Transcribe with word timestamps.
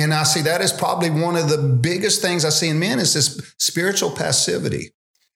and 0.00 0.14
I 0.14 0.22
see 0.22 0.42
that 0.42 0.60
as 0.60 0.72
probably 0.72 1.10
one 1.10 1.36
of 1.36 1.48
the 1.48 1.58
biggest 1.58 2.22
things 2.22 2.44
I 2.44 2.50
see 2.50 2.68
in 2.68 2.78
men 2.78 2.98
is 2.98 3.14
this 3.14 3.54
spiritual 3.58 4.10
passivity 4.10 4.92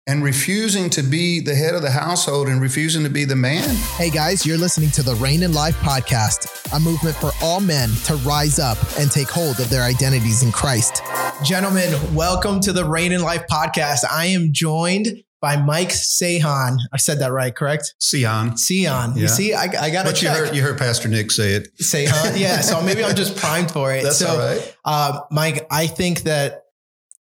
and 0.07 0.23
refusing 0.23 0.91
to 0.91 1.03
be 1.03 1.41
the 1.41 1.55
head 1.55 1.75
of 1.75 1.83
the 1.83 1.91
household 1.91 2.49
and 2.49 2.61
refusing 2.61 3.03
to 3.05 3.11
be 3.11 3.25
the 3.25 3.37
man. 3.37 3.75
Hey 3.97 4.11
guys, 4.11 4.45
you're 4.45 4.59
listening 4.59 4.91
to 4.93 5.03
the 5.03 5.15
Reign 5.17 5.43
in 5.43 5.53
Life 5.53 5.77
podcast, 5.77 6.75
a 6.77 6.81
movement 6.81 7.17
for 7.17 7.31
all 7.43 7.61
men 7.61 7.89
to 8.05 8.17
rise 8.17 8.59
up 8.59 8.79
and 8.99 9.11
take 9.11 9.29
hold 9.29 9.61
of 9.61 9.71
their 9.71 9.83
identities 9.83 10.43
in 10.43 10.53
Christ. 10.53 11.03
Gentlemen, 11.43 11.93
welcome 12.15 12.61
to 12.61 12.73
the 12.73 12.85
Reign 12.85 13.13
in 13.13 13.23
Life 13.23 13.45
podcast. 13.51 14.05
I 14.11 14.27
am 14.27 14.53
joined 14.53 15.24
by 15.45 15.59
Mike 15.59 15.91
Sahan. 15.91 16.79
I 16.91 16.97
said 16.97 17.19
that 17.19 17.31
right, 17.31 17.55
correct? 17.55 17.97
Sion. 18.01 18.57
Sion. 18.57 18.79
Yeah. 18.79 19.13
You 19.15 19.29
see, 19.29 19.53
I, 19.53 19.65
I 19.65 19.91
got 19.91 20.05
to 20.05 20.09
But 20.09 20.23
you 20.23 20.31
heard, 20.31 20.57
you 20.57 20.63
heard 20.63 20.79
Pastor 20.79 21.07
Nick 21.07 21.31
say 21.31 21.53
it. 21.53 21.69
Sahan. 21.77 22.39
Yeah. 22.41 22.63
So 22.63 22.81
maybe 22.81 23.05
I'm 23.05 23.15
just 23.15 23.37
primed 23.37 23.71
for 23.71 23.93
it. 23.93 24.05
That's 24.05 24.21
so, 24.21 24.29
all 24.29 24.39
right. 24.39 24.77
Uh, 24.87 25.21
Mike, 25.31 25.67
I 25.71 25.87
think 25.87 26.23
that 26.23 26.63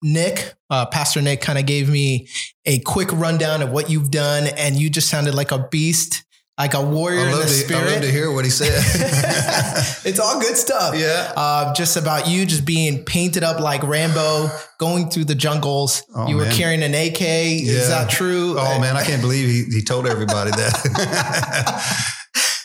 Nick, 0.02 0.52
uh, 0.68 0.86
Pastor 0.86 1.22
Nick, 1.22 1.40
kind 1.40 1.60
of 1.60 1.66
gave 1.66 1.88
me 1.88 2.26
a 2.66 2.80
quick 2.80 3.12
rundown 3.12 3.62
of 3.62 3.70
what 3.70 3.88
you've 3.88 4.10
done, 4.10 4.48
and 4.56 4.74
you 4.74 4.90
just 4.90 5.08
sounded 5.08 5.36
like 5.36 5.52
a 5.52 5.68
beast 5.68 6.24
like 6.58 6.74
a 6.74 6.82
warrior 6.82 7.20
in 7.20 7.30
the 7.30 7.42
to, 7.42 7.48
spirit. 7.48 7.82
I 7.82 7.92
love 7.92 8.02
to 8.02 8.10
hear 8.10 8.32
what 8.32 8.44
he 8.44 8.50
said. 8.50 8.82
it's 10.04 10.18
all 10.18 10.40
good 10.40 10.56
stuff. 10.56 10.98
Yeah. 10.98 11.32
Uh, 11.36 11.72
just 11.72 11.96
about 11.96 12.26
you 12.26 12.44
just 12.44 12.64
being 12.64 13.04
painted 13.04 13.44
up 13.44 13.60
like 13.60 13.84
Rambo, 13.84 14.48
going 14.78 15.08
through 15.08 15.26
the 15.26 15.36
jungles. 15.36 16.02
Oh, 16.14 16.26
you 16.26 16.36
man. 16.36 16.48
were 16.48 16.52
carrying 16.52 16.82
an 16.82 16.94
AK. 16.94 17.20
Yeah. 17.20 17.72
Is 17.72 17.88
that 17.88 18.10
true? 18.10 18.56
Oh 18.58 18.80
man, 18.80 18.96
I 18.96 19.04
can't 19.04 19.22
believe 19.22 19.48
he, 19.48 19.76
he 19.76 19.82
told 19.82 20.08
everybody 20.08 20.50
that. 20.50 22.08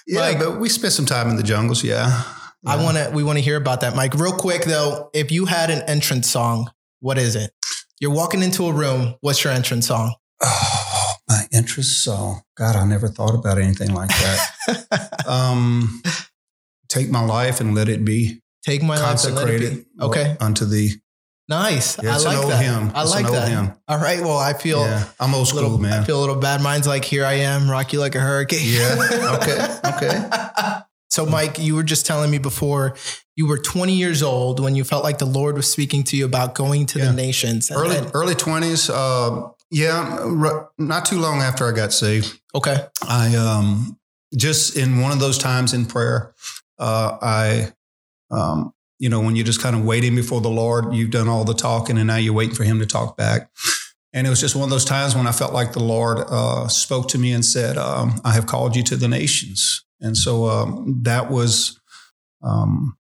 yeah, 0.08 0.20
Mike, 0.20 0.40
but 0.40 0.60
we 0.60 0.70
spent 0.70 0.94
some 0.94 1.06
time 1.06 1.30
in 1.30 1.36
the 1.36 1.44
jungles. 1.44 1.84
Yeah. 1.84 2.24
yeah. 2.64 2.74
I 2.74 2.84
want 2.84 2.98
to. 2.98 3.12
We 3.14 3.24
want 3.24 3.38
to 3.38 3.44
hear 3.44 3.58
about 3.58 3.82
that, 3.82 3.96
Mike. 3.96 4.16
Real 4.16 4.34
quick 4.34 4.64
though, 4.64 5.12
if 5.14 5.32
you 5.32 5.46
had 5.46 5.70
an 5.70 5.84
entrance 5.84 6.30
song, 6.32 6.72
what 7.00 7.20
is 7.20 7.36
it? 7.36 7.52
You're 8.00 8.14
walking 8.14 8.42
into 8.42 8.66
a 8.66 8.74
room. 8.74 9.16
What's 9.22 9.44
your 9.44 9.54
entrance 9.54 9.88
song? 9.88 10.16
Oh, 11.54 11.58
my 11.58 11.60
interest. 11.60 12.04
So, 12.04 12.38
God, 12.56 12.76
I 12.76 12.86
never 12.86 13.08
thought 13.08 13.36
about 13.36 13.58
anything 13.58 13.94
like 13.94 14.10
that. 14.10 15.24
um, 15.28 16.02
take 16.90 17.10
my 17.10 17.24
life 17.24 17.62
and 17.62 17.76
let 17.76 17.90
it 17.90 18.04
be. 18.04 18.42
Take 18.66 18.82
my 18.82 18.98
consecrated 18.98 19.38
life 19.38 19.50
and 19.50 19.62
let 19.62 19.80
it 19.80 19.98
be. 19.98 20.04
Okay. 20.04 20.38
Unto 20.40 20.66
thee. 20.66 20.92
Nice. 21.50 22.02
Yeah, 22.02 22.16
I 22.16 22.18
like 22.20 22.48
that. 22.48 22.64
Hymn. 22.64 22.92
I 22.96 23.02
it's 23.02 23.12
like 23.12 23.30
that. 23.30 23.50
Hymn. 23.50 23.74
All 23.88 23.98
right. 23.98 24.22
Well, 24.22 24.38
I 24.38 24.54
feel 24.54 24.80
yeah, 24.80 25.06
I'm 25.20 25.36
old 25.36 25.48
school, 25.48 25.64
little, 25.64 25.78
man. 25.78 26.02
I 26.02 26.06
feel 26.06 26.18
a 26.18 26.22
little 26.22 26.38
bad. 26.38 26.62
Mine's 26.62 26.88
like, 26.88 27.04
here 27.04 27.26
I 27.26 27.34
am, 27.34 27.70
rock 27.70 27.92
you 27.92 28.00
like 28.00 28.16
a 28.16 28.20
hurricane. 28.20 28.62
Yeah. 28.64 28.96
Okay. 29.42 29.78
Okay. 29.96 30.30
so, 31.10 31.26
Mike, 31.26 31.60
you 31.60 31.76
were 31.76 31.84
just 31.84 32.06
telling 32.06 32.32
me 32.32 32.38
before 32.38 32.96
you 33.36 33.48
were 33.48 33.58
20 33.58 33.94
years 33.94 34.24
old 34.24 34.60
when 34.60 34.76
you 34.76 34.84
felt 34.84 35.04
like 35.04 35.18
the 35.18 35.26
Lord 35.26 35.56
was 35.56 35.70
speaking 35.70 36.04
to 36.06 36.18
you 36.18 36.24
about 36.24 36.56
going 36.56 36.86
to 36.88 37.00
yeah. 37.00 37.06
the 37.06 37.14
nations. 37.14 37.72
Early, 37.72 37.98
early 38.14 38.36
20s. 38.36 38.90
Uh, 38.94 39.50
yeah, 39.74 40.68
not 40.78 41.06
too 41.06 41.20
long 41.20 41.42
after 41.42 41.68
I 41.68 41.72
got 41.72 41.92
saved. 41.92 42.40
Okay. 42.54 42.78
I 43.08 43.36
um 43.36 44.00
just 44.36 44.78
in 44.78 45.02
one 45.02 45.12
of 45.12 45.20
those 45.20 45.38
times 45.38 45.74
in 45.74 45.86
prayer, 45.86 46.34
uh, 46.80 47.18
I 47.22 47.74
um, 48.32 48.74
you 49.00 49.10
know, 49.10 49.20
when 49.20 49.36
you're 49.36 49.46
just 49.46 49.62
kind 49.62 49.76
of 49.76 49.84
waiting 49.84 50.16
before 50.16 50.42
the 50.42 50.50
Lord, 50.50 50.94
you've 50.94 51.12
done 51.12 51.28
all 51.28 51.44
the 51.44 51.54
talking 51.54 51.98
and 51.98 52.08
now 52.08 52.18
you're 52.18 52.34
waiting 52.34 52.56
for 52.56 52.64
him 52.64 52.80
to 52.80 52.86
talk 52.86 53.18
back. 53.18 53.50
And 54.14 54.28
it 54.28 54.30
was 54.30 54.40
just 54.40 54.56
one 54.56 54.64
of 54.64 54.70
those 54.70 54.86
times 54.86 55.16
when 55.16 55.28
I 55.28 55.32
felt 55.32 55.54
like 55.54 55.74
the 55.74 55.84
Lord 55.84 56.20
uh, 56.30 56.68
spoke 56.68 57.10
to 57.10 57.18
me 57.18 57.32
and 57.32 57.44
said, 57.44 57.78
um, 57.78 58.22
I 58.24 58.32
have 58.32 58.46
called 58.46 58.76
you 58.76 58.84
to 58.84 58.96
the 58.96 59.08
nations. 59.08 59.84
And 60.00 60.16
so 60.16 60.46
um, 60.46 61.00
that 61.04 61.32
was 61.32 61.80
um, 62.44 62.96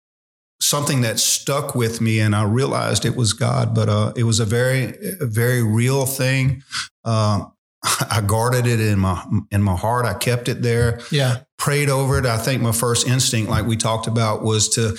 something 0.62 1.02
that 1.02 1.20
stuck 1.20 1.76
with 1.76 2.02
me 2.02 2.20
and 2.20 2.36
I 2.36 2.44
realized 2.44 3.06
it 3.06 3.16
was 3.16 3.34
God, 3.34 3.74
but 3.74 3.90
uh, 3.90 4.14
it 4.16 4.24
was 4.24 4.40
a 4.40 4.46
very, 4.46 4.94
very 5.22 5.64
real 5.64 6.06
thing. 6.06 6.64
Uh, 7.04 7.46
I 8.12 8.22
guarded 8.26 8.68
it 8.68 8.80
in 8.80 9.00
my 9.00 9.24
in 9.52 9.64
my 9.64 9.76
heart. 9.76 10.06
I 10.06 10.14
kept 10.14 10.50
it 10.50 10.62
there. 10.62 11.00
Yeah. 11.12 11.42
Prayed 11.58 11.90
over 11.90 12.18
it. 12.18 12.26
I 12.26 12.38
think 12.38 12.62
my 12.62 12.72
first 12.72 13.08
instinct, 13.08 13.50
like 13.50 13.66
we 13.66 13.78
talked 13.78 14.08
about, 14.08 14.44
was 14.44 14.70
to 14.70 14.98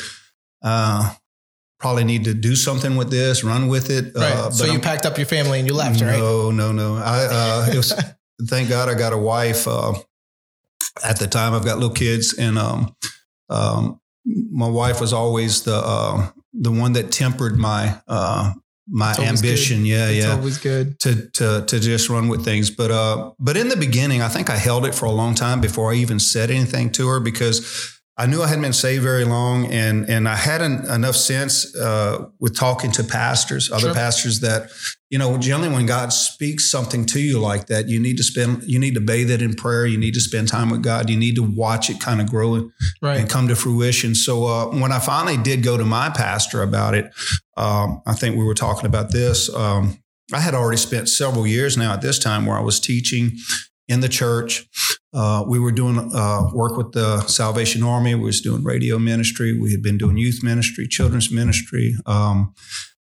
uh, 0.62 1.15
probably 1.78 2.04
need 2.04 2.25
to 2.25 2.34
do 2.34 2.54
something 2.54 2.97
with 2.97 3.10
this, 3.10 3.42
run 3.42 3.69
with 3.69 3.91
it. 3.91 4.12
Right. 4.15 4.32
Uh, 4.32 4.50
so 4.50 4.66
you 4.66 4.75
I'm, 4.75 4.81
packed 4.81 5.06
up 5.06 5.16
your 5.19 5.27
family 5.27 5.59
and 5.59 5.69
you 5.69 5.75
left, 5.75 6.00
no, 6.00 6.06
right? 6.06 6.19
No, 6.19 6.50
no, 6.50 6.72
no. 6.72 6.97
I 6.97 7.27
uh, 7.31 7.71
it 7.72 7.77
was 7.77 7.92
thank 8.48 8.69
God 8.69 8.88
I 8.88 8.94
got 8.94 9.12
a 9.12 9.19
wife. 9.19 9.66
Uh, 9.66 9.94
at 11.04 11.19
the 11.19 11.27
time, 11.27 11.54
I've 11.54 11.65
got 11.65 11.78
little 11.78 11.94
kids, 11.94 12.34
and 12.34 12.59
um, 12.59 12.94
um, 13.48 14.00
my 14.50 14.68
wife 14.68 15.00
was 15.00 15.12
always 15.12 15.62
the 15.62 15.76
uh, 15.76 16.30
the 16.52 16.70
one 16.70 16.92
that 16.94 17.12
tempered 17.12 17.56
my 17.56 18.00
uh, 18.08 18.52
my 18.88 19.14
ambition. 19.18 19.78
Good. 19.78 19.86
Yeah, 19.86 20.08
it's 20.08 20.26
yeah. 20.26 20.32
Always 20.32 20.58
good 20.58 20.98
to 21.00 21.28
to 21.30 21.64
to 21.66 21.80
just 21.80 22.08
run 22.08 22.28
with 22.28 22.44
things. 22.44 22.70
But 22.70 22.91
uh, 22.91 23.32
but 23.38 23.56
in 23.56 23.68
the 23.68 23.76
beginning, 23.76 24.22
I 24.22 24.28
think 24.28 24.50
I 24.50 24.56
held 24.56 24.86
it 24.86 24.94
for 24.94 25.06
a 25.06 25.12
long 25.12 25.34
time 25.34 25.60
before 25.60 25.92
I 25.92 25.96
even 25.96 26.18
said 26.18 26.50
anything 26.50 26.91
to 26.92 27.08
her 27.08 27.20
because 27.20 28.00
I 28.20 28.26
knew 28.26 28.42
I 28.42 28.48
hadn't 28.48 28.60
been 28.60 28.75
saved 28.75 29.03
very 29.03 29.25
long, 29.25 29.72
and 29.72 30.06
and 30.06 30.28
I 30.28 30.36
had 30.36 30.60
an, 30.60 30.84
enough 30.91 31.16
sense 31.16 31.75
uh, 31.75 32.26
with 32.38 32.54
talking 32.54 32.92
to 32.92 33.03
pastors, 33.03 33.72
other 33.72 33.86
sure. 33.86 33.94
pastors, 33.94 34.41
that 34.41 34.70
you 35.08 35.19
know 35.19 35.38
generally 35.38 35.72
when 35.72 35.86
God 35.86 36.12
speaks 36.12 36.70
something 36.70 37.06
to 37.06 37.19
you 37.19 37.41
like 37.41 37.69
that, 37.69 37.88
you 37.88 37.98
need 37.98 38.19
to 38.19 38.22
spend, 38.22 38.64
you 38.64 38.78
need 38.78 38.92
to 38.92 39.00
bathe 39.00 39.30
it 39.30 39.41
in 39.41 39.54
prayer, 39.54 39.86
you 39.86 39.97
need 39.97 40.12
to 40.12 40.20
spend 40.20 40.48
time 40.48 40.69
with 40.69 40.82
God, 40.82 41.09
you 41.09 41.16
need 41.16 41.34
to 41.36 41.42
watch 41.42 41.88
it 41.88 41.98
kind 41.98 42.20
of 42.20 42.28
grow 42.28 42.70
right. 43.00 43.19
and 43.19 43.30
come 43.30 43.48
to 43.48 43.56
fruition. 43.56 44.14
So 44.14 44.44
uh, 44.44 44.66
when 44.66 44.92
I 44.92 44.98
finally 44.98 45.38
did 45.38 45.62
go 45.62 45.78
to 45.78 45.86
my 45.86 46.10
pastor 46.10 46.62
about 46.62 46.94
it, 46.94 47.10
um, 47.56 48.03
I 48.04 48.12
think 48.12 48.36
we 48.36 48.44
were 48.44 48.54
talking 48.54 48.84
about 48.84 49.12
this. 49.12 49.48
Um, 49.54 49.98
I 50.30 50.41
had 50.41 50.54
already 50.54 50.76
spent 50.76 51.09
several 51.09 51.47
years 51.47 51.78
now 51.78 51.94
at 51.94 52.03
this 52.03 52.19
time 52.19 52.44
where 52.44 52.59
I 52.59 52.60
was 52.60 52.80
teaching 52.80 53.38
in 53.91 54.01
the 54.01 54.09
church. 54.09 54.67
Uh, 55.12 55.45
we 55.47 55.59
were 55.59 55.73
doing 55.73 56.11
uh, 56.15 56.49
work 56.55 56.77
with 56.77 56.93
the 56.93 57.21
Salvation 57.23 57.83
Army. 57.83 58.15
We 58.15 58.23
was 58.23 58.41
doing 58.41 58.62
radio 58.62 58.99
ministry. 58.99 59.59
We 59.59 59.73
had 59.73 59.83
been 59.83 59.99
doing 59.99 60.17
youth 60.17 60.45
ministry, 60.45 60.87
children's 60.87 61.33
ministry, 61.33 61.97
um, 62.06 62.55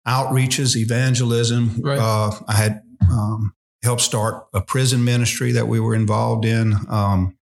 outreaches, 0.06 0.76
evangelism. 0.76 1.80
Right. 1.80 2.00
Uh, 2.00 2.32
I 2.48 2.54
had 2.54 2.80
um, 3.08 3.54
helped 3.84 4.02
start 4.02 4.46
a 4.52 4.60
prison 4.60 5.04
ministry 5.04 5.52
that 5.52 5.68
we 5.68 5.78
were 5.78 5.94
involved 5.94 6.44
in. 6.44 6.74
Um, 6.90 7.38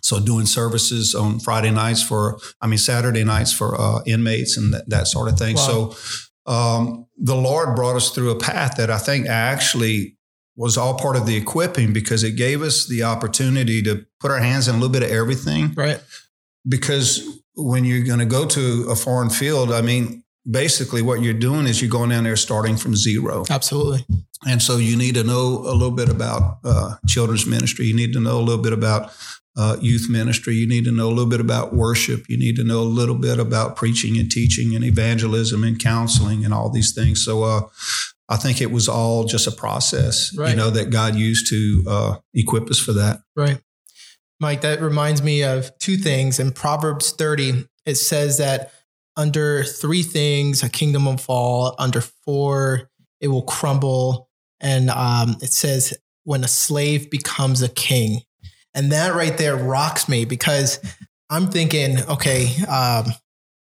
so 0.00 0.18
doing 0.18 0.46
services 0.46 1.14
on 1.14 1.38
Friday 1.38 1.70
nights 1.70 2.02
for, 2.02 2.38
I 2.62 2.66
mean 2.66 2.78
Saturday 2.78 3.22
nights 3.22 3.52
for 3.52 3.78
uh, 3.78 4.00
inmates 4.06 4.56
and 4.56 4.72
that, 4.72 4.88
that, 4.88 5.06
sort 5.08 5.28
of 5.28 5.38
thing. 5.38 5.56
Wow. 5.56 5.90
So 5.94 5.96
um, 6.46 7.06
the 7.18 7.36
Lord 7.36 7.76
brought 7.76 7.96
us 7.96 8.10
through 8.10 8.30
a 8.30 8.38
path 8.38 8.76
that 8.78 8.90
I 8.90 8.98
think 8.98 9.28
actually 9.28 10.16
was 10.56 10.76
all 10.76 10.98
part 10.98 11.16
of 11.16 11.26
the 11.26 11.36
equipping 11.36 11.92
because 11.92 12.22
it 12.22 12.32
gave 12.32 12.62
us 12.62 12.86
the 12.86 13.02
opportunity 13.02 13.82
to 13.82 14.06
put 14.20 14.30
our 14.30 14.38
hands 14.38 14.68
in 14.68 14.74
a 14.74 14.78
little 14.78 14.92
bit 14.92 15.02
of 15.02 15.10
everything. 15.10 15.72
Right. 15.74 16.00
Because 16.68 17.40
when 17.54 17.84
you're 17.84 18.04
going 18.04 18.18
to 18.18 18.26
go 18.26 18.46
to 18.46 18.86
a 18.90 18.96
foreign 18.96 19.30
field, 19.30 19.72
I 19.72 19.82
mean, 19.82 20.22
basically 20.48 21.02
what 21.02 21.22
you're 21.22 21.34
doing 21.34 21.66
is 21.66 21.80
you're 21.80 21.90
going 21.90 22.10
down 22.10 22.24
there 22.24 22.36
starting 22.36 22.76
from 22.76 22.96
zero. 22.96 23.44
Absolutely. 23.48 24.04
And 24.46 24.60
so 24.60 24.76
you 24.76 24.96
need 24.96 25.14
to 25.14 25.24
know 25.24 25.58
a 25.66 25.72
little 25.72 25.92
bit 25.92 26.08
about 26.08 26.58
uh, 26.64 26.96
children's 27.06 27.46
ministry. 27.46 27.86
You 27.86 27.94
need 27.94 28.12
to 28.14 28.20
know 28.20 28.38
a 28.38 28.42
little 28.42 28.62
bit 28.62 28.72
about 28.72 29.12
uh, 29.56 29.76
youth 29.80 30.08
ministry. 30.08 30.54
You 30.54 30.66
need 30.66 30.84
to 30.84 30.92
know 30.92 31.08
a 31.08 31.14
little 31.14 31.28
bit 31.28 31.40
about 31.40 31.74
worship. 31.74 32.24
You 32.28 32.38
need 32.38 32.56
to 32.56 32.64
know 32.64 32.80
a 32.80 32.84
little 32.84 33.14
bit 33.14 33.38
about 33.38 33.76
preaching 33.76 34.18
and 34.18 34.30
teaching 34.30 34.74
and 34.74 34.84
evangelism 34.84 35.62
and 35.62 35.78
counseling 35.78 36.44
and 36.44 36.54
all 36.54 36.70
these 36.70 36.94
things. 36.94 37.24
So, 37.24 37.44
uh, 37.44 37.62
I 38.28 38.36
think 38.36 38.60
it 38.60 38.70
was 38.70 38.88
all 38.88 39.24
just 39.24 39.46
a 39.46 39.50
process, 39.50 40.34
right. 40.36 40.50
you 40.50 40.56
know, 40.56 40.70
that 40.70 40.90
God 40.90 41.14
used 41.16 41.48
to 41.50 41.84
uh, 41.86 42.16
equip 42.34 42.70
us 42.70 42.78
for 42.78 42.92
that. 42.94 43.20
Right. 43.36 43.60
Mike, 44.40 44.62
that 44.62 44.80
reminds 44.80 45.22
me 45.22 45.42
of 45.42 45.76
two 45.78 45.96
things. 45.96 46.40
In 46.40 46.50
Proverbs 46.52 47.12
30, 47.12 47.66
it 47.86 47.94
says 47.96 48.38
that 48.38 48.72
under 49.16 49.62
three 49.62 50.02
things, 50.02 50.62
a 50.62 50.68
kingdom 50.68 51.04
will 51.04 51.18
fall, 51.18 51.74
under 51.78 52.00
four, 52.00 52.90
it 53.20 53.28
will 53.28 53.42
crumble. 53.42 54.28
And 54.60 54.90
um, 54.90 55.36
it 55.42 55.52
says, 55.52 55.96
when 56.24 56.44
a 56.44 56.48
slave 56.48 57.10
becomes 57.10 57.62
a 57.62 57.68
king. 57.68 58.22
And 58.74 58.92
that 58.92 59.14
right 59.14 59.36
there 59.36 59.56
rocks 59.56 60.08
me 60.08 60.24
because 60.24 60.78
I'm 61.28 61.48
thinking, 61.50 61.98
okay, 62.08 62.54
um, 62.64 63.12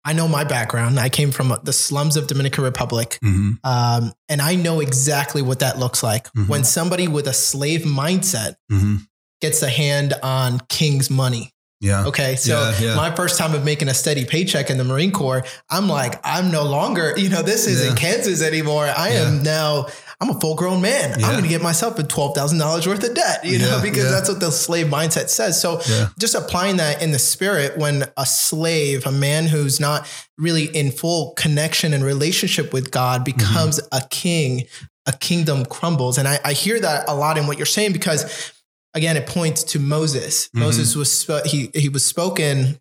I 0.05 0.13
know 0.13 0.29
my 0.29 0.45
background. 0.45 1.01
I 1.01 1.09
came 1.09 1.31
from 1.31 1.57
the 1.63 1.73
slums 1.73 2.17
of 2.17 2.27
Dominican 2.27 2.65
Republic, 2.65 3.19
mm-hmm. 3.25 3.53
um, 3.65 4.13
and 4.29 4.43
I 4.43 4.55
know 4.55 4.81
exactly 4.81 5.41
what 5.43 5.61
that 5.61 5.79
looks 5.79 6.03
like 6.03 6.27
mm-hmm. 6.33 6.47
when 6.47 6.65
somebody 6.65 7.09
with 7.09 7.27
a 7.27 7.33
slave 7.33 7.83
mindset 7.83 8.57
mm-hmm. 8.71 8.97
gets 9.41 9.63
a 9.63 9.69
hand 9.69 10.15
on 10.23 10.61
king's 10.69 11.11
money. 11.11 11.55
Yeah. 11.81 12.07
Okay. 12.07 12.37
So 12.37 12.73
yeah, 12.79 12.81
yeah. 12.81 12.97
my 12.97 13.15
first 13.15 13.39
time 13.39 13.55
of 13.55 13.63
making 13.63 13.89
a 13.89 13.95
steady 13.95 14.25
paycheck 14.25 14.71
in 14.71 14.79
the 14.79 14.85
Marine 14.85 15.13
Corps, 15.13 15.45
I'm 15.69 15.87
like, 15.87 16.19
I'm 16.25 16.51
no 16.51 16.63
longer, 16.63 17.13
you 17.17 17.29
know, 17.29 17.43
this 17.43 17.67
isn't 17.67 17.91
yeah. 17.91 17.95
Kansas 17.95 18.43
anymore. 18.43 18.87
I 18.87 19.11
am 19.11 19.43
now, 19.43 19.89
I'm 20.21 20.31
a 20.31 20.41
full 20.41 20.55
grown 20.55 20.81
man. 20.81 21.19
Yeah. 21.19 21.27
I'm 21.27 21.33
going 21.33 21.43
to 21.45 21.49
get 21.49 21.61
myself 21.63 21.99
a 21.99 22.03
twelve 22.03 22.35
thousand 22.35 22.59
dollars 22.59 22.87
worth 22.87 23.03
of 23.03 23.15
debt. 23.15 23.45
You 23.45 23.59
know, 23.59 23.77
Yeah, 23.77 23.83
because 23.83 24.05
yeah. 24.05 24.11
that's 24.11 24.29
what 24.29 24.41
the 24.41 24.51
slave 24.51 24.87
mindset 24.87 25.29
says. 25.29 25.61
So 25.61 25.81
just 26.19 26.35
applying 26.35 26.77
that 26.79 27.03
in 27.03 27.13
the 27.13 27.19
spirit 27.19 27.77
when 27.77 28.05
a 28.17 28.25
slave, 28.27 29.07
a 29.07 29.13
man 29.13 29.47
who's 29.47 29.81
not 29.81 30.07
really 30.39 30.65
in 30.65 30.91
full 30.93 31.33
connection 31.35 31.93
and 31.93 32.05
relationship 32.05 32.73
with 32.73 32.91
God, 32.91 33.25
becomes 33.25 33.81
a 33.93 34.03
king, 34.11 34.65
a 35.07 35.13
kingdom 35.13 35.65
crumbles. 35.67 36.17
And 36.19 36.27
I, 36.29 36.39
I 36.45 36.53
hear 36.53 36.79
that 36.81 37.09
a 37.09 37.15
lot 37.15 37.37
in 37.39 37.47
what 37.47 37.59
you're 37.59 37.67
saying 37.67 37.93
because, 37.93 38.53
again, 38.95 39.17
it 39.17 39.27
points 39.27 39.63
to 39.65 39.79
Moses. 39.79 40.49
Mhm. 40.55 40.61
Moses 40.61 40.95
was 40.97 41.29
he 41.47 41.71
he 41.75 41.89
was 41.89 42.07
spoken. 42.07 42.79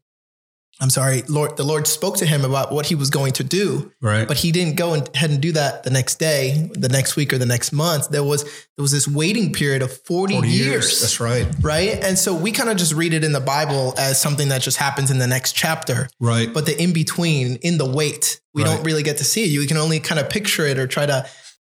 I'm 0.81 0.89
sorry, 0.89 1.21
Lord. 1.29 1.55
The 1.55 1.63
Lord 1.63 1.87
spoke 1.87 2.17
to 2.17 2.25
him 2.25 2.43
about 2.43 2.71
what 2.71 2.87
he 2.87 2.95
was 2.95 3.09
going 3.09 3.31
to 3.33 3.43
do, 3.43 3.91
Right. 4.01 4.27
but 4.27 4.37
he 4.37 4.51
didn't 4.51 4.75
go 4.75 4.93
and 4.93 5.07
ahead 5.15 5.29
and 5.29 5.39
do 5.41 5.51
that 5.53 5.83
the 5.83 5.91
next 5.91 6.15
day, 6.19 6.69
the 6.73 6.89
next 6.89 7.15
week, 7.15 7.31
or 7.31 7.37
the 7.37 7.45
next 7.45 7.71
month. 7.71 8.09
There 8.09 8.23
was 8.23 8.43
there 8.43 8.81
was 8.81 8.91
this 8.91 9.07
waiting 9.07 9.53
period 9.53 9.81
of 9.83 9.95
40, 10.05 10.33
40 10.33 10.47
years 10.49 10.65
years. 10.65 11.01
That's 11.01 11.19
right. 11.19 11.47
right? 11.61 12.03
And 12.03 12.17
so 12.17 12.33
we 12.35 12.51
kind 12.51 12.69
of 12.69 12.75
just 12.77 12.91
read 12.93 13.13
it 13.13 13.23
in 13.23 13.31
the 13.31 13.39
Bible 13.39 13.93
as 13.97 14.19
something 14.19 14.49
that 14.49 14.61
just 14.61 14.77
happens 14.77 15.11
in 15.11 15.19
the 15.19 15.27
next 15.27 15.53
chapter. 15.53 16.09
Right. 16.19 16.51
But 16.51 16.65
the 16.65 16.81
in 16.81 16.91
between, 16.91 17.57
in 17.57 17.77
the 17.77 17.85
wait, 17.85 18.41
we 18.53 18.63
Right. 18.63 18.69
don't 18.75 18.83
really 18.83 19.03
get 19.03 19.17
to 19.17 19.23
see 19.23 19.43
it. 19.43 19.49
You 19.51 19.65
can 19.67 19.77
only 19.77 19.99
kind 19.99 20.19
of 20.19 20.29
picture 20.29 20.65
it 20.65 20.77
or 20.79 20.87
try 20.87 21.05
to. 21.05 21.25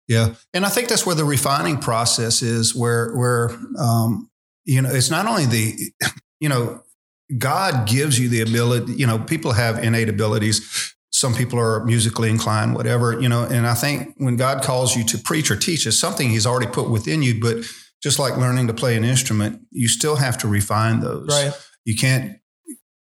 Yeah, 0.09 0.35
and 0.55 0.65
I 0.65 0.69
think 0.69 0.89
that's 0.89 1.05
where 1.07 1.15
the 1.15 1.25
refining 1.25 1.79
process 1.79 2.43
is, 2.43 2.75
where 2.75 3.15
where 3.15 3.51
um, 3.79 4.31
you 4.65 4.81
know 4.83 4.91
it's 4.91 5.11
not 5.11 5.27
only 5.27 5.47
the 5.47 5.77
you 6.41 6.49
know 6.49 6.83
God 7.39 7.87
gives 7.89 8.19
you 8.19 8.29
the 8.29 8.41
ability. 8.41 8.95
You 8.95 9.07
know, 9.07 9.19
people 9.19 9.53
have 9.53 9.83
innate 9.83 10.09
abilities. 10.09 10.95
Some 11.11 11.35
people 11.35 11.59
are 11.59 11.85
musically 11.85 12.31
inclined, 12.31 12.75
whatever 12.75 13.21
you 13.21 13.29
know. 13.29 13.45
And 13.45 13.67
I 13.67 13.75
think 13.75 14.15
when 14.17 14.37
God 14.37 14.63
calls 14.63 14.97
you 14.97 15.05
to 15.05 15.19
preach 15.19 15.51
or 15.51 15.57
teach, 15.57 15.87
it's 15.87 15.99
something 15.99 16.29
He's 16.29 16.47
already 16.47 16.67
put 16.67 16.91
within 16.91 17.23
you. 17.23 17.41
But 17.41 17.65
just 18.03 18.19
like 18.19 18.37
learning 18.37 18.67
to 18.69 18.75
play 18.75 18.97
an 18.97 19.05
instrument, 19.05 19.61
you 19.71 19.89
still 19.89 20.17
have 20.17 20.39
to 20.39 20.49
refine 20.49 21.01
those. 21.01 21.29
Right. 21.29 21.53
You 21.85 21.97
can't. 21.97 22.39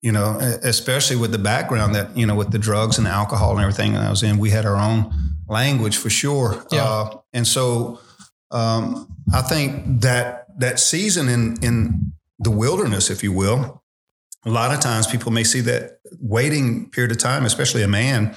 You 0.05 0.11
know, 0.11 0.37
especially 0.65 1.15
with 1.15 1.31
the 1.31 1.39
background 1.39 1.95
that 1.95 2.17
you 2.17 2.27
know, 2.27 2.35
with 2.35 2.51
the 2.51 2.59
drugs 2.59 2.99
and 2.99 3.07
alcohol 3.07 3.53
and 3.53 3.61
everything 3.61 3.93
that 3.93 4.03
I 4.03 4.11
was 4.11 4.25
in, 4.25 4.39
we 4.39 4.51
had 4.51 4.67
our 4.67 4.75
own 4.75 5.13
language 5.49 5.97
for 5.97 6.11
sure. 6.11 6.65
Yeah. 6.73 6.83
Uh, 6.85 7.19
and 7.33 7.47
so 7.47 8.01
um, 8.51 9.09
I 9.33 9.43
think 9.43 10.01
that 10.03 10.47
that 10.59 10.81
season 10.81 11.29
in 11.29 11.57
in 11.63 12.13
the 12.39 12.51
wilderness, 12.51 13.11
if 13.11 13.23
you 13.23 13.33
will, 13.33 13.82
a 14.45 14.51
lot 14.51 14.73
of 14.73 14.81
times 14.81 15.07
people 15.07 15.33
may 15.33 15.45
see 15.45 15.61
that 15.61 15.99
waiting 16.21 16.91
period 16.91 17.13
of 17.13 17.19
time, 17.19 17.45
especially 17.45 17.83
a 17.83 17.89
man, 17.89 18.35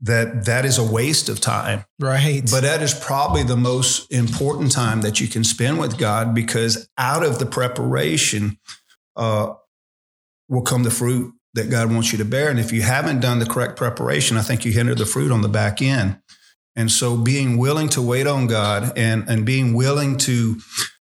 that 0.00 0.44
that 0.44 0.64
is 0.64 0.78
a 0.78 0.84
waste 0.84 1.28
of 1.28 1.40
time. 1.40 1.84
Right. 1.98 2.42
But 2.50 2.62
that 2.62 2.82
is 2.82 2.92
probably 2.92 3.42
the 3.42 3.56
most 3.56 4.10
important 4.12 4.72
time 4.72 5.00
that 5.02 5.20
you 5.20 5.28
can 5.28 5.44
spend 5.44 5.78
with 5.78 5.96
God 5.96 6.34
because 6.34 6.88
out 6.98 7.24
of 7.24 7.38
the 7.38 7.46
preparation 7.46 8.58
uh, 9.16 9.54
will 10.48 10.62
come 10.62 10.82
the 10.82 10.90
fruit 10.90 11.32
that 11.54 11.70
God 11.70 11.92
wants 11.92 12.12
you 12.12 12.18
to 12.18 12.24
bear. 12.24 12.50
And 12.50 12.58
if 12.58 12.72
you 12.72 12.82
haven't 12.82 13.20
done 13.20 13.38
the 13.38 13.46
correct 13.46 13.76
preparation, 13.76 14.36
I 14.36 14.42
think 14.42 14.64
you 14.64 14.72
hinder 14.72 14.94
the 14.94 15.06
fruit 15.06 15.30
on 15.30 15.40
the 15.40 15.48
back 15.48 15.80
end. 15.80 16.18
And 16.76 16.90
so 16.90 17.16
being 17.16 17.56
willing 17.56 17.88
to 17.90 18.02
wait 18.02 18.26
on 18.26 18.48
God 18.48 18.98
and, 18.98 19.28
and 19.28 19.46
being 19.46 19.74
willing 19.74 20.18
to 20.18 20.56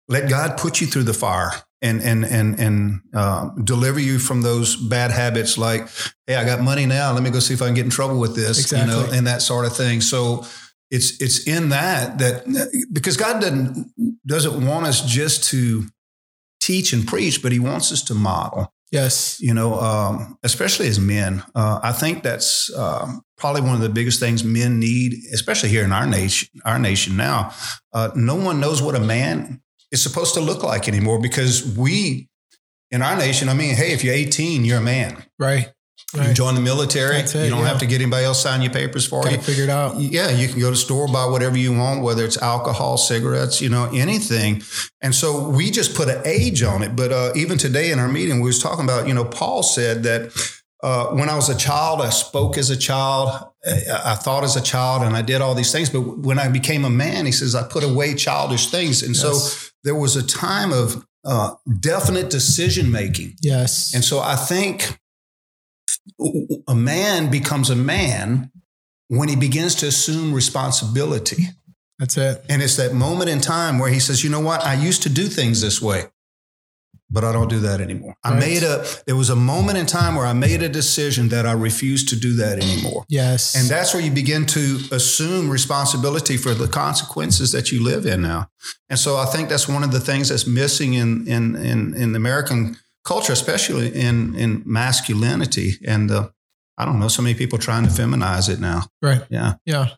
let 0.07 0.29
God 0.29 0.57
put 0.57 0.79
you 0.79 0.87
through 0.87 1.03
the 1.03 1.13
fire 1.13 1.51
and 1.81 2.01
and 2.01 2.25
and 2.25 2.59
and 2.59 3.01
uh, 3.13 3.49
deliver 3.63 3.99
you 3.99 4.19
from 4.19 4.41
those 4.41 4.75
bad 4.75 5.11
habits 5.11 5.57
like, 5.57 5.87
hey, 6.27 6.35
I 6.35 6.45
got 6.45 6.61
money 6.61 6.85
now. 6.85 7.13
Let 7.13 7.23
me 7.23 7.29
go 7.29 7.39
see 7.39 7.53
if 7.53 7.61
I 7.61 7.65
can 7.65 7.75
get 7.75 7.85
in 7.85 7.91
trouble 7.91 8.19
with 8.19 8.35
this, 8.35 8.71
you 8.71 8.85
know, 8.85 9.07
and 9.11 9.27
that 9.27 9.41
sort 9.41 9.65
of 9.65 9.75
thing. 9.75 10.01
So 10.01 10.45
it's 10.91 11.21
it's 11.21 11.47
in 11.47 11.69
that 11.69 12.19
that 12.19 12.83
because 12.91 13.17
God 13.17 13.41
doesn't 13.41 13.91
doesn't 14.25 14.65
want 14.65 14.85
us 14.85 15.01
just 15.01 15.45
to 15.51 15.85
teach 16.59 16.93
and 16.93 17.07
preach, 17.07 17.41
but 17.41 17.51
He 17.51 17.59
wants 17.59 17.91
us 17.91 18.01
to 18.03 18.13
model 18.13 18.73
yes. 18.91 19.39
you 19.39 19.53
know, 19.53 19.79
um, 19.79 20.37
especially 20.43 20.87
as 20.87 20.99
men. 20.99 21.43
Uh, 21.55 21.79
I 21.81 21.91
think 21.91 22.23
that's 22.23 22.75
um, 22.75 23.21
probably 23.37 23.61
one 23.61 23.75
of 23.75 23.81
the 23.81 23.89
biggest 23.89 24.19
things 24.19 24.43
men 24.43 24.79
need, 24.79 25.13
especially 25.33 25.69
here 25.69 25.83
in 25.83 25.91
our 25.91 26.05
nation. 26.05 26.49
Our 26.65 26.79
nation 26.79 27.17
now, 27.17 27.53
uh, 27.93 28.11
no 28.15 28.35
one 28.35 28.59
knows 28.59 28.81
what 28.81 28.95
a 28.95 28.99
man 28.99 29.61
is 29.91 30.01
supposed 30.03 30.33
to 30.35 30.41
look 30.41 30.63
like 30.63 30.87
anymore 30.87 31.19
because 31.19 31.65
we, 31.77 32.27
in 32.91 33.01
our 33.01 33.15
nation, 33.17 33.49
I 33.49 33.53
mean, 33.53 33.75
hey, 33.75 33.91
if 33.93 34.03
you're 34.03 34.13
18, 34.13 34.65
you're 34.65 34.77
a 34.79 34.81
man. 34.81 35.23
Right. 35.37 35.69
You 36.13 36.21
Right. 36.21 36.35
join 36.35 36.55
the 36.55 36.61
military. 36.61 37.17
It, 37.17 37.35
you 37.35 37.49
don't 37.51 37.59
yeah. 37.59 37.67
have 37.67 37.77
to 37.79 37.85
get 37.85 38.01
anybody 38.01 38.25
else 38.25 38.41
sign 38.41 38.63
your 38.63 38.71
papers 38.71 39.05
for 39.05 39.21
Got 39.21 39.31
you. 39.33 39.37
figure 39.39 39.65
it 39.65 39.69
out. 39.69 39.99
Yeah, 39.99 40.31
you 40.31 40.47
can 40.47 40.59
go 40.59 40.71
to 40.71 40.75
store, 40.75 41.07
buy 41.07 41.25
whatever 41.25 41.55
you 41.55 41.71
want, 41.77 42.01
whether 42.01 42.25
it's 42.25 42.37
alcohol, 42.41 42.97
cigarettes, 42.97 43.61
you 43.61 43.69
know, 43.69 43.85
anything. 43.93 44.63
And 45.01 45.13
so 45.13 45.47
we 45.49 45.69
just 45.69 45.93
put 45.93 46.07
an 46.09 46.21
age 46.25 46.63
on 46.63 46.81
it. 46.81 46.95
But 46.95 47.11
uh, 47.11 47.33
even 47.35 47.59
today 47.59 47.91
in 47.91 47.99
our 47.99 48.07
meeting, 48.07 48.39
we 48.41 48.47
was 48.47 48.57
talking 48.59 48.85
about, 48.85 49.07
you 49.07 49.13
know, 49.13 49.23
Paul 49.25 49.61
said 49.61 50.01
that 50.03 50.31
uh, 50.81 51.07
when 51.07 51.29
I 51.29 51.35
was 51.35 51.47
a 51.49 51.55
child, 51.57 52.01
I 52.01 52.09
spoke 52.09 52.57
as 52.57 52.71
a 52.71 52.77
child, 52.77 53.29
I 53.67 53.81
I 54.05 54.15
thought 54.15 54.43
as 54.43 54.55
a 54.55 54.61
child, 54.63 55.03
and 55.03 55.15
I 55.15 55.21
did 55.21 55.41
all 55.41 55.53
these 55.53 55.71
things. 55.71 55.91
But 55.91 56.01
when 56.19 56.39
I 56.39 56.47
became 56.47 56.85
a 56.85 56.89
man, 56.89 57.27
he 57.27 57.31
says, 57.33 57.53
I 57.53 57.67
put 57.67 57.83
away 57.83 58.15
childish 58.15 58.71
things. 58.71 59.03
And 59.03 59.15
so 59.15 59.33
Yes. 59.33 59.68
There 59.83 59.95
was 59.95 60.15
a 60.15 60.25
time 60.25 60.71
of 60.71 61.05
uh, 61.25 61.55
definite 61.79 62.29
decision 62.29 62.91
making. 62.91 63.35
Yes. 63.41 63.93
And 63.93 64.03
so 64.03 64.19
I 64.19 64.35
think 64.35 64.99
a 66.67 66.75
man 66.75 67.29
becomes 67.29 67.69
a 67.69 67.75
man 67.75 68.51
when 69.07 69.29
he 69.29 69.35
begins 69.35 69.75
to 69.75 69.87
assume 69.87 70.33
responsibility. 70.33 71.43
That's 71.97 72.17
it. 72.17 72.43
And 72.49 72.61
it's 72.61 72.77
that 72.77 72.93
moment 72.93 73.29
in 73.29 73.41
time 73.41 73.79
where 73.79 73.89
he 73.89 73.99
says, 73.99 74.23
you 74.23 74.29
know 74.29 74.39
what? 74.39 74.63
I 74.63 74.73
used 74.75 75.03
to 75.03 75.09
do 75.09 75.27
things 75.27 75.61
this 75.61 75.81
way, 75.81 76.05
but 77.09 77.23
I 77.23 77.31
don't 77.31 77.49
do 77.49 77.59
that 77.59 77.81
anymore. 77.81 78.15
I 78.23 78.37
made 78.39 78.63
a, 78.63 78.85
there 79.05 79.15
was 79.15 79.29
a 79.29 79.35
moment 79.35 79.77
in 79.77 79.85
time 79.85 80.15
where 80.15 80.25
I 80.25 80.33
made 80.33 80.61
a 80.61 80.69
decision 80.69 81.29
that 81.29 81.45
I 81.45 81.53
refused 81.53 82.09
to 82.09 82.15
do 82.15 82.33
that 82.33 82.59
anymore. 82.59 83.05
Yes. 83.09 83.55
And 83.55 83.67
that's 83.67 83.93
where 83.93 84.03
you 84.03 84.11
begin 84.11 84.45
to 84.47 84.79
assume 84.91 85.49
responsibility 85.49 86.37
for 86.37 86.53
the 86.53 86.67
consequences 86.67 87.51
that 87.51 87.71
you 87.71 87.83
live 87.83 88.05
in 88.05 88.21
now. 88.21 88.49
And 88.89 88.99
so 88.99 89.17
I 89.17 89.25
think 89.25 89.49
that's 89.49 89.67
one 89.67 89.83
of 89.83 89.91
the 89.91 89.99
things 89.99 90.29
that's 90.29 90.45
missing 90.47 90.93
in 90.93 91.27
in 91.27 91.55
in, 91.55 91.95
in 91.95 92.15
American 92.15 92.77
culture, 93.03 93.33
especially 93.33 93.87
in 93.87 94.35
in 94.35 94.63
masculinity. 94.65 95.73
And 95.87 96.11
uh, 96.11 96.29
I 96.77 96.85
don't 96.85 96.99
know, 96.99 97.07
so 97.07 97.21
many 97.21 97.35
people 97.35 97.57
trying 97.57 97.85
to 97.85 97.89
feminize 97.89 98.49
it 98.49 98.59
now. 98.59 98.83
right. 99.01 99.23
Yeah. 99.29 99.53
Yeah. 99.65 99.89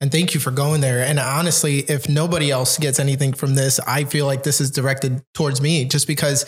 And 0.00 0.10
thank 0.10 0.32
you 0.32 0.40
for 0.40 0.50
going 0.50 0.80
there. 0.80 1.04
And 1.04 1.18
honestly, 1.18 1.80
if 1.80 2.08
nobody 2.08 2.50
else 2.50 2.78
gets 2.78 2.98
anything 2.98 3.32
from 3.34 3.54
this, 3.54 3.78
I 3.80 4.04
feel 4.04 4.24
like 4.26 4.42
this 4.42 4.60
is 4.60 4.70
directed 4.70 5.22
towards 5.34 5.60
me 5.60 5.84
just 5.84 6.06
because 6.06 6.44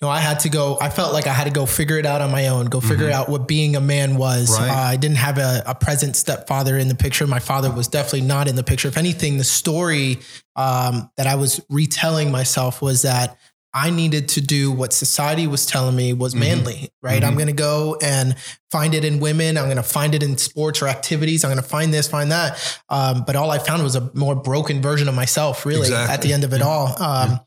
you 0.00 0.06
know, 0.06 0.12
I 0.12 0.18
had 0.20 0.40
to 0.40 0.50
go, 0.50 0.76
I 0.78 0.90
felt 0.90 1.14
like 1.14 1.26
I 1.26 1.32
had 1.32 1.44
to 1.44 1.50
go 1.50 1.64
figure 1.64 1.98
it 1.98 2.04
out 2.04 2.20
on 2.20 2.30
my 2.30 2.48
own, 2.48 2.66
go 2.66 2.80
figure 2.82 3.08
Mhm. 3.08 3.12
out 3.12 3.28
what 3.30 3.48
being 3.48 3.76
a 3.76 3.80
man 3.80 4.16
was. 4.16 4.50
Right. 4.50 4.68
Uh, 4.68 4.74
I 4.74 4.96
didn't 4.96 5.16
have 5.16 5.38
a, 5.38 5.62
a 5.64 5.74
present 5.74 6.16
stepfather 6.16 6.76
in 6.76 6.88
the 6.88 6.94
picture. 6.94 7.26
My 7.26 7.38
father 7.38 7.70
was 7.70 7.88
definitely 7.88 8.20
not 8.22 8.46
in 8.46 8.56
the 8.56 8.62
picture. 8.62 8.88
If 8.88 8.98
anything, 8.98 9.38
the 9.38 9.44
story 9.44 10.18
um, 10.54 11.10
that 11.16 11.26
I 11.26 11.36
was 11.36 11.62
retelling 11.70 12.30
myself 12.30 12.82
was 12.82 13.02
that 13.02 13.38
I 13.76 13.90
needed 13.90 14.28
to 14.30 14.40
do 14.40 14.72
what 14.72 14.94
society 14.94 15.46
was 15.46 15.66
telling 15.66 15.94
me 15.94 16.14
was 16.14 16.34
Mhm. 16.34 16.38
manly, 16.40 16.90
right? 17.02 17.22
I'm 17.22 17.34
Mhm. 17.34 17.36
going 17.36 17.46
to 17.48 17.52
go 17.52 17.98
and 18.00 18.34
find 18.72 18.94
it 18.94 19.04
in 19.04 19.20
women. 19.20 19.58
I'm 19.58 19.66
going 19.66 19.76
to 19.76 19.82
find 19.82 20.14
it 20.14 20.22
in 20.22 20.38
sports 20.38 20.80
or 20.80 20.88
activities. 20.88 21.44
I'm 21.44 21.50
going 21.50 21.62
to 21.62 21.68
find 21.68 21.92
this, 21.92 22.08
find 22.08 22.32
that. 22.32 22.58
Um, 22.88 23.24
but 23.26 23.36
all 23.36 23.50
I 23.50 23.58
found 23.58 23.82
was 23.82 23.94
a 23.94 24.10
more 24.14 24.34
broken 24.34 24.80
version 24.80 25.08
of 25.08 25.14
myself, 25.14 25.66
really, 25.66 25.92
at 25.94 26.22
the 26.22 26.32
end 26.32 26.42
of 26.44 26.54
it 26.54 26.60
Yeah. 26.60 26.66
all. 26.66 26.96
Um, 27.02 27.40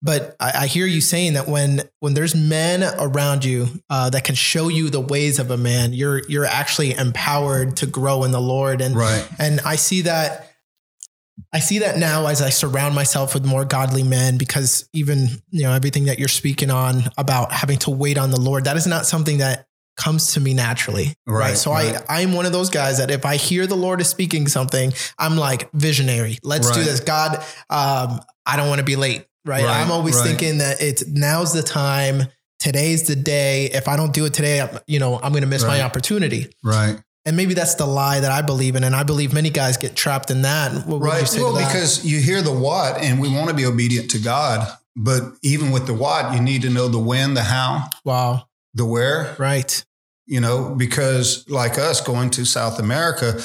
But 0.00 0.36
I, 0.38 0.52
I 0.62 0.66
hear 0.68 0.86
you 0.86 1.00
saying 1.00 1.32
that 1.32 1.48
when 1.48 1.82
when 1.98 2.14
there's 2.14 2.32
men 2.36 2.84
around 2.98 3.44
you 3.44 3.82
uh, 3.90 4.08
that 4.10 4.22
can 4.22 4.36
show 4.36 4.68
you 4.68 4.90
the 4.90 5.00
ways 5.00 5.40
of 5.40 5.50
a 5.50 5.56
man, 5.56 5.92
you're 5.92 6.22
you're 6.28 6.44
actually 6.44 6.92
empowered 6.94 7.76
to 7.78 7.86
grow 7.86 8.22
in 8.22 8.30
the 8.30 8.40
Lord. 8.40 8.80
And 8.80 8.94
Right. 8.94 9.24
and 9.40 9.60
I 9.64 9.74
see 9.74 10.02
that 10.02 10.52
I 11.52 11.60
see 11.60 11.78
that 11.80 11.98
now 11.98 12.26
as 12.26 12.42
I 12.42 12.50
surround 12.50 12.94
myself 12.94 13.34
with 13.34 13.44
more 13.44 13.64
godly 13.64 14.02
men 14.02 14.38
because 14.38 14.88
even, 14.92 15.28
you 15.50 15.62
know, 15.62 15.72
everything 15.72 16.06
that 16.06 16.18
you're 16.18 16.28
speaking 16.28 16.70
on 16.70 17.04
about 17.16 17.52
having 17.52 17.78
to 17.80 17.90
wait 17.90 18.18
on 18.18 18.30
the 18.30 18.40
Lord, 18.40 18.64
that 18.64 18.76
is 18.76 18.86
not 18.86 19.06
something 19.06 19.38
that 19.38 19.66
comes 19.96 20.34
to 20.34 20.40
me 20.40 20.54
naturally. 20.54 21.14
Right, 21.26 21.56
So 21.56 21.72
right. 21.72 21.96
I 22.08 22.22
I'm 22.22 22.32
one 22.32 22.46
of 22.46 22.52
those 22.52 22.70
guys 22.70 22.98
that 22.98 23.10
if 23.10 23.26
I 23.26 23.36
hear 23.36 23.66
the 23.66 23.76
Lord 23.76 24.00
is 24.00 24.08
speaking 24.08 24.46
something, 24.46 24.92
I'm 25.18 25.36
like 25.36 25.70
visionary. 25.72 26.38
Let's 26.42 26.70
do 26.70 26.82
this. 26.82 27.00
God, 27.00 27.36
um, 27.68 28.20
I 28.46 28.56
don't 28.56 28.68
want 28.68 28.78
to 28.78 28.84
be 28.84 28.96
late. 28.96 29.26
Right? 29.44 29.64
Right, 29.64 29.80
I'm 29.80 29.90
always 29.90 30.14
right. 30.16 30.26
thinking 30.26 30.58
that 30.58 30.82
it's 30.82 31.06
now's 31.06 31.52
the 31.52 31.62
time. 31.62 32.24
Today's 32.58 33.06
the 33.06 33.16
day. 33.16 33.66
If 33.66 33.88
I 33.88 33.96
don't 33.96 34.12
do 34.12 34.24
it 34.26 34.34
today, 34.34 34.60
I'm, 34.60 34.78
you 34.86 34.98
know, 34.98 35.16
I'm 35.16 35.32
going 35.32 35.42
to 35.42 35.48
miss 35.48 35.64
my 35.64 35.80
opportunity. 35.82 36.48
Right. 36.62 37.00
And 37.24 37.36
maybe 37.36 37.54
that's 37.54 37.74
the 37.74 37.86
lie 37.86 38.20
that 38.20 38.30
I 38.30 38.42
believe 38.42 38.74
in. 38.74 38.84
And 38.84 38.96
I 38.96 39.02
believe 39.02 39.32
many 39.32 39.50
guys 39.50 39.76
get 39.76 39.94
trapped 39.94 40.30
in 40.30 40.42
that. 40.42 40.86
What 40.86 41.00
Right. 41.00 41.28
Well, 41.36 41.54
because 41.54 42.04
you 42.04 42.20
hear 42.20 42.40
the 42.40 42.52
what, 42.52 43.02
and 43.02 43.20
we 43.20 43.28
want 43.28 43.48
to 43.50 43.54
be 43.54 43.66
obedient 43.66 44.10
to 44.12 44.18
God. 44.18 44.66
But 44.96 45.22
even 45.42 45.70
with 45.70 45.86
the 45.86 45.94
what, 45.94 46.34
you 46.34 46.40
need 46.40 46.62
to 46.62 46.70
know 46.70 46.88
the 46.88 46.98
when, 46.98 47.34
the 47.34 47.42
how, 47.42 47.88
wow. 48.04 48.48
the 48.74 48.84
where. 48.84 49.36
Right. 49.38 49.84
You 50.26 50.40
know, 50.40 50.74
because 50.74 51.48
like 51.48 51.78
us 51.78 52.00
going 52.00 52.30
to 52.30 52.44
South 52.44 52.78
America, 52.78 53.40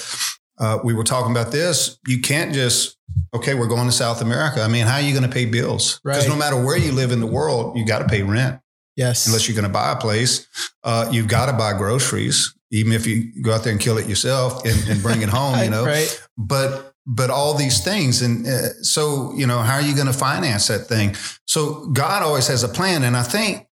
uh, 0.60 0.80
we 0.84 0.94
were 0.94 1.04
talking 1.04 1.32
about 1.32 1.52
this. 1.52 1.98
You 2.08 2.22
can't 2.22 2.54
just 2.54 2.98
okay, 3.34 3.54
we're 3.54 3.68
going 3.68 3.86
to 3.86 3.92
South 3.92 4.22
America. 4.22 4.62
I 4.62 4.68
mean, 4.68 4.86
how 4.86 4.96
are 4.96 5.02
you 5.02 5.12
going 5.12 5.28
to 5.28 5.34
pay 5.34 5.46
bills? 5.46 6.00
Because 6.04 6.28
Right. 6.28 6.30
no 6.30 6.36
matter 6.36 6.62
where 6.64 6.78
you 6.78 6.92
live 6.92 7.12
in 7.12 7.20
the 7.20 7.28
world, 7.28 7.78
you 7.78 7.86
got 7.86 8.00
to 8.00 8.06
pay 8.08 8.24
rent 8.24 8.60
Yes. 8.96 9.26
unless 9.28 9.48
you're 9.48 9.56
going 9.56 9.64
to 9.64 9.74
buy 9.74 9.92
a 9.92 9.96
place. 9.96 10.48
Uh, 10.84 11.10
you've 11.12 11.28
got 11.28 11.48
to 11.48 11.54
buy 11.54 11.74
groceries, 11.74 12.54
even 12.74 12.92
if 12.92 13.06
you 13.08 13.32
go 13.42 13.54
out 13.54 13.64
there 13.64 13.72
and 13.72 13.80
kill 13.82 13.98
it 13.98 14.08
yourself 14.10 14.66
and, 14.66 14.90
and 14.90 15.02
bring 15.02 15.22
it 15.22 15.30
home. 15.30 15.60
You 15.64 15.70
know, 15.76 15.86
right. 15.86 16.10
but 16.38 16.94
but 17.06 17.30
all 17.30 17.54
these 17.54 17.84
things 17.84 18.22
and 18.22 18.48
uh, 18.48 18.70
so 18.82 19.34
you 19.36 19.46
know 19.46 19.60
how 19.60 19.76
are 19.76 19.82
you 19.90 19.94
going 19.94 20.08
to 20.08 20.14
finance 20.30 20.68
that 20.68 20.88
thing 20.88 21.14
so 21.46 21.86
god 21.92 22.24
always 22.24 22.48
has 22.48 22.64
a 22.64 22.70
plan 22.70 23.04
and 23.04 23.18
i 23.18 23.22
think 23.24 23.68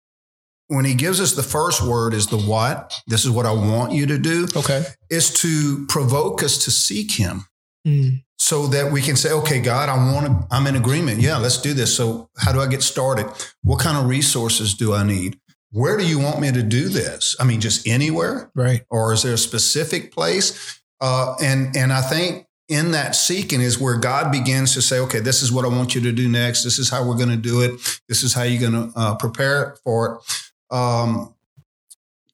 when 0.66 0.84
he 0.84 0.94
gives 0.94 1.20
us 1.20 1.34
the 1.36 1.42
first 1.44 1.80
word 1.80 2.12
is 2.12 2.26
the 2.26 2.36
what 2.36 2.92
this 3.06 3.24
is 3.24 3.30
what 3.30 3.46
i 3.46 3.52
want 3.52 3.92
you 3.92 4.04
to 4.06 4.18
do 4.18 4.48
Okay. 4.56 4.82
is 5.10 5.30
to 5.42 5.86
provoke 5.88 6.42
us 6.42 6.64
to 6.64 6.70
seek 6.72 7.12
him 7.12 7.44
Mm. 7.86 8.24
so 8.36 8.66
that 8.66 8.90
we 8.92 9.00
can 9.00 9.14
say 9.16 9.30
okay 9.32 9.60
god 9.60 9.88
i 9.88 9.94
want 10.12 10.26
to 10.26 10.32
i'm 10.54 10.66
in 10.66 10.74
agreement 10.76 11.20
yeah 11.20 11.38
let's 11.38 11.58
do 11.62 11.72
this 11.72 11.96
so 11.96 12.28
how 12.36 12.50
do 12.52 12.60
i 12.60 12.66
get 12.66 12.82
started 12.82 13.26
what 13.62 13.78
kind 13.80 13.96
of 13.96 14.06
resources 14.06 14.74
do 14.74 14.92
i 14.92 15.02
need 15.04 15.38
where 15.72 15.96
do 15.96 16.06
you 16.06 16.18
want 16.18 16.40
me 16.40 16.50
to 16.52 16.62
do 16.62 16.88
this 16.88 17.36
i 17.40 17.44
mean 17.44 17.60
just 17.60 17.86
anywhere 17.86 18.50
Right. 18.54 18.84
or 18.90 19.12
is 19.12 19.22
there 19.22 19.34
a 19.34 19.38
specific 19.38 20.12
place? 20.12 20.80
Uh, 21.02 21.34
and 21.42 21.74
and 21.74 21.92
I 21.94 22.02
think 22.02 22.46
in 22.68 22.90
that 22.90 23.16
seeking 23.16 23.62
is 23.62 23.78
where 23.80 23.96
God 23.96 24.30
begins 24.30 24.74
to 24.74 24.82
say, 24.82 24.98
okay, 25.00 25.18
this 25.18 25.42
is 25.42 25.50
what 25.50 25.64
I 25.64 25.68
want 25.68 25.94
you 25.94 26.00
to 26.02 26.12
do 26.12 26.28
next. 26.28 26.62
This 26.62 26.78
is 26.78 26.90
how 26.90 27.08
we're 27.08 27.16
going 27.16 27.30
to 27.30 27.36
do 27.36 27.62
it. 27.62 27.80
This 28.08 28.22
is 28.22 28.34
how 28.34 28.42
you're 28.42 28.60
going 28.70 28.92
to 28.92 28.98
uh, 28.98 29.14
prepare 29.16 29.76
for 29.82 30.20
it. 30.20 30.76
Um, 30.76 31.34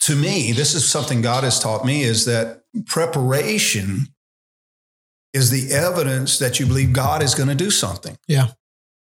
to 0.01 0.17
me, 0.17 0.51
this 0.53 0.75
is 0.75 0.87
something 0.87 1.23
God 1.23 1.45
has 1.45 1.61
taught 1.61 1.85
me 1.87 2.03
is 2.03 2.25
that 2.25 2.65
preparation 2.87 4.09
is 5.33 5.51
the 5.51 5.73
evidence 5.73 6.39
that 6.39 6.59
you 6.59 6.67
believe 6.67 6.93
God 6.93 7.23
is 7.23 7.35
going 7.35 7.49
to 7.49 7.55
do 7.55 7.71
something. 7.71 8.19
Yeah. 8.27 8.49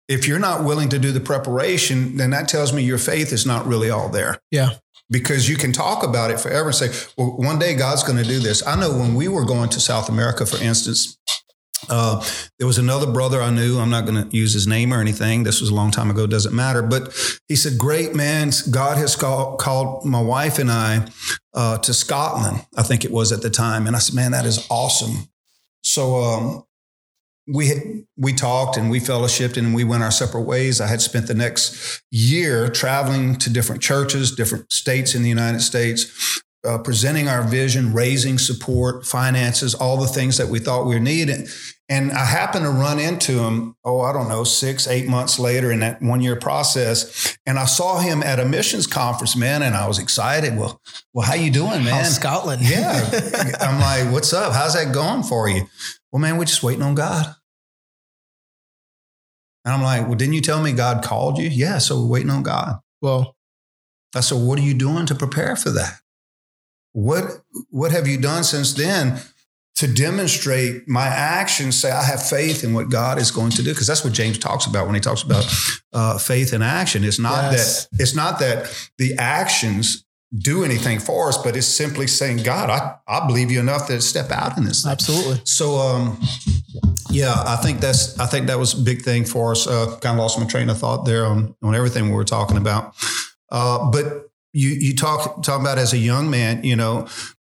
If 0.09 0.29
you're 0.29 0.39
not 0.39 0.65
willing 0.65 0.89
to 0.91 0.99
do 0.99 1.13
the 1.13 1.21
preparation, 1.21 2.17
then 2.17 2.31
that 2.31 2.49
tells 2.49 2.73
me 2.73 2.83
your 2.83 2.99
faith 2.99 3.33
is 3.33 3.47
not 3.47 3.67
really 3.67 3.91
all 3.91 4.09
there 4.11 4.39
Yeah. 4.51 4.71
because 5.11 5.49
you 5.49 5.57
can 5.57 5.73
talk 5.73 6.03
about 6.05 6.31
it 6.31 6.39
forever 6.41 6.67
and 6.69 6.75
say, 6.75 6.91
well, 7.17 7.37
one 7.39 7.59
day 7.59 7.75
God's 7.75 8.03
going 8.03 8.19
to 8.23 8.29
do 8.29 8.39
this. 8.39 8.67
I 8.67 8.77
know 8.79 8.91
when 8.97 9.15
we 9.15 9.29
were 9.29 9.45
going 9.47 9.71
to 9.71 9.81
South 9.81 10.09
America, 10.09 10.45
for 10.45 10.63
instance, 10.63 11.17
uh, 11.91 12.25
there 12.59 12.67
was 12.67 12.79
another 12.79 13.07
brother 13.11 13.43
I 13.43 13.51
knew. 13.51 13.79
I'm 13.79 13.91
not 13.91 14.07
going 14.07 14.29
to 14.29 14.35
use 14.37 14.55
his 14.55 14.67
name 14.67 14.93
or 14.93 15.01
anything. 15.01 15.43
This 15.43 15.61
was 15.61 15.69
a 15.71 15.75
long 15.75 15.91
time 15.91 16.09
ago, 16.11 16.27
doesn't 16.27 16.55
matter. 16.55 16.81
But 16.83 17.15
he 17.47 17.57
said, 17.57 17.77
Great 17.79 18.15
man, 18.15 18.53
God 18.71 18.97
has 18.97 19.17
call, 19.17 19.57
called 19.57 20.05
my 20.07 20.21
wife 20.21 20.59
and 20.59 20.71
I 20.71 21.07
uh, 21.53 21.77
to 21.79 21.93
Scotland, 21.93 22.65
I 22.77 22.83
think 22.85 23.05
it 23.05 23.11
was 23.11 23.33
at 23.33 23.43
the 23.43 23.51
time. 23.51 23.87
And 23.87 23.95
I 23.95 23.99
said, 23.99 24.15
Man, 24.15 24.33
that 24.33 24.47
is 24.47 24.67
awesome. 24.71 25.29
So, 25.83 26.23
um, 26.23 26.65
we 27.47 28.07
we 28.17 28.33
talked 28.33 28.77
and 28.77 28.91
we 28.91 29.01
fellowshipped 29.01 29.57
and 29.57 29.75
we 29.75 29.85
went 29.85 30.03
our 30.03 30.11
separate 30.11 30.43
ways. 30.43 30.81
I 30.81 30.87
had 30.87 31.03
spent 31.03 31.27
the 31.27 31.35
next 31.35 32.03
year 32.11 32.69
traveling 32.69 33.37
to 33.37 33.51
different 33.51 33.83
churches, 33.83 34.35
different 34.35 34.73
states 34.73 35.15
in 35.15 35.23
the 35.23 35.29
United 35.29 35.61
States, 35.61 36.41
uh, 36.67 36.79
presenting 36.79 37.29
our 37.29 37.43
vision, 37.43 37.93
raising 37.93 38.39
support, 38.39 39.05
finances, 39.05 39.75
all 39.75 39.99
the 39.99 40.07
things 40.07 40.39
that 40.39 40.49
we 40.49 40.59
thought 40.59 40.87
we 40.87 40.99
needed. 40.99 41.49
And 41.91 42.13
I 42.13 42.25
happened 42.25 42.65
to 42.65 42.71
run 42.71 42.99
into 42.99 43.33
him, 43.43 43.77
oh, 43.85 44.01
I 44.01 44.15
don't 44.15 44.27
know, 44.27 44.43
six, 44.45 44.89
eight 44.89 45.07
months 45.07 45.39
later 45.39 45.71
in 45.71 45.81
that 45.81 46.01
one 46.01 46.23
year 46.23 46.35
process. 46.35 47.37
And 47.45 47.59
I 47.59 47.67
saw 47.67 47.99
him 47.99 48.23
at 48.23 48.41
a 48.41 48.47
missions 48.47 48.87
conference, 48.87 49.37
man, 49.37 49.63
and 49.63 49.75
I 49.75 49.87
was 49.87 49.99
excited. 49.99 50.57
Well, 50.57 50.81
well, 51.13 51.27
how 51.27 51.35
you 51.35 51.51
doing, 51.51 51.85
man? 51.85 51.93
How's 51.93 52.17
Scotland? 52.17 52.63
Yeah. 52.63 53.57
I'm 53.61 53.79
like, 53.81 54.11
what's 54.15 54.33
up? 54.33 54.55
How's 54.55 54.73
that 54.73 54.95
going 54.95 55.25
for 55.25 55.47
you? 55.47 55.67
Well, 56.15 56.21
man, 56.21 56.37
we're 56.39 56.45
just 56.45 56.63
waiting 56.63 56.83
on 56.85 56.95
God. 56.95 57.27
And 59.65 59.75
I'm 59.75 59.83
like, 59.83 60.07
well, 60.07 60.15
didn't 60.15 60.35
you 60.35 60.41
tell 60.41 60.63
me 60.63 60.71
God 60.71 61.03
called 61.03 61.39
you? 61.39 61.49
Yeah, 61.49 61.79
so 61.79 62.01
we're 62.01 62.07
waiting 62.07 62.31
on 62.31 62.45
God. 62.45 62.79
well, 63.03 63.35
I 64.15 64.21
said, 64.21 64.39
what 64.41 64.61
are 64.61 64.63
you 64.63 64.75
doing 64.75 65.07
to 65.07 65.15
prepare 65.17 65.57
for 65.57 65.71
that? 65.71 65.95
What 66.93 67.25
what 67.71 67.91
have 67.91 68.07
you 68.07 68.17
done 68.17 68.45
since 68.45 68.73
then 68.75 69.19
to 69.75 69.89
demonstrate 69.93 70.87
my 70.87 71.07
actions? 71.09 71.81
Say, 71.81 71.91
I 71.91 72.05
have 72.05 72.25
faith 72.25 72.63
in 72.63 72.75
what 72.75 72.91
God 72.91 73.19
is 73.19 73.33
going 73.33 73.51
to 73.51 73.65
do, 73.65 73.73
because 73.73 73.89
that's 73.89 74.05
what 74.05 74.13
James 74.13 74.39
talks 74.39 74.67
about 74.67 74.87
when 74.87 74.95
he 74.95 75.01
talks 75.01 75.23
about 75.23 75.45
uh, 75.93 76.17
faith 76.19 76.53
in 76.53 76.63
action. 76.63 77.03
It's 77.03 77.19
not 77.19 77.51
Yes. 77.51 77.89
that 77.89 78.01
it's 78.01 78.15
not 78.15 78.39
that 78.39 78.73
the 78.99 79.17
actions 79.19 80.05
do 80.37 80.65
anything 80.65 80.99
for 80.99 81.29
us, 81.29 81.39
but 81.39 81.57
it's 81.57 81.67
simply 81.67 82.07
saying, 82.07 82.39
God, 82.39 82.71
I, 82.71 82.97
I 83.07 83.27
believe 83.27 83.51
you 83.51 83.61
enough 83.61 83.87
to 83.87 84.01
step 84.01 84.31
out 84.31 84.57
in 84.59 84.65
this. 84.65 84.83
Thing. 84.83 84.93
absolutely. 84.93 85.41
So, 85.45 85.77
um, 85.77 86.21
yeah, 87.11 87.35
I 87.47 87.57
think 87.57 87.81
that's 87.81 88.19
I 88.19 88.27
think 88.27 88.49
that 88.49 88.59
was 88.59 88.75
a 88.75 88.83
big 88.83 89.03
thing 89.03 89.25
for 89.25 89.53
us. 89.53 89.67
Uh, 89.67 89.97
kind 90.01 90.15
of 90.15 90.19
lost 90.19 90.39
my 90.39 90.47
train 90.47 90.69
of 90.69 90.79
thought 90.79 91.05
there 91.05 91.25
on 91.27 91.55
on 91.63 91.75
everything 91.75 92.07
we 92.07 92.15
were 92.15 92.25
talking 92.25 92.57
about. 92.57 92.95
Uh, 93.51 93.91
but 93.91 94.31
you 94.53 94.71
you 94.71 94.97
talk 94.97 95.43
talk 95.43 95.61
about 95.61 95.79
as 95.79 95.93
a 95.93 95.99
young 95.99 96.29
man, 96.31 96.65
you 96.65 96.75
know, 96.75 97.07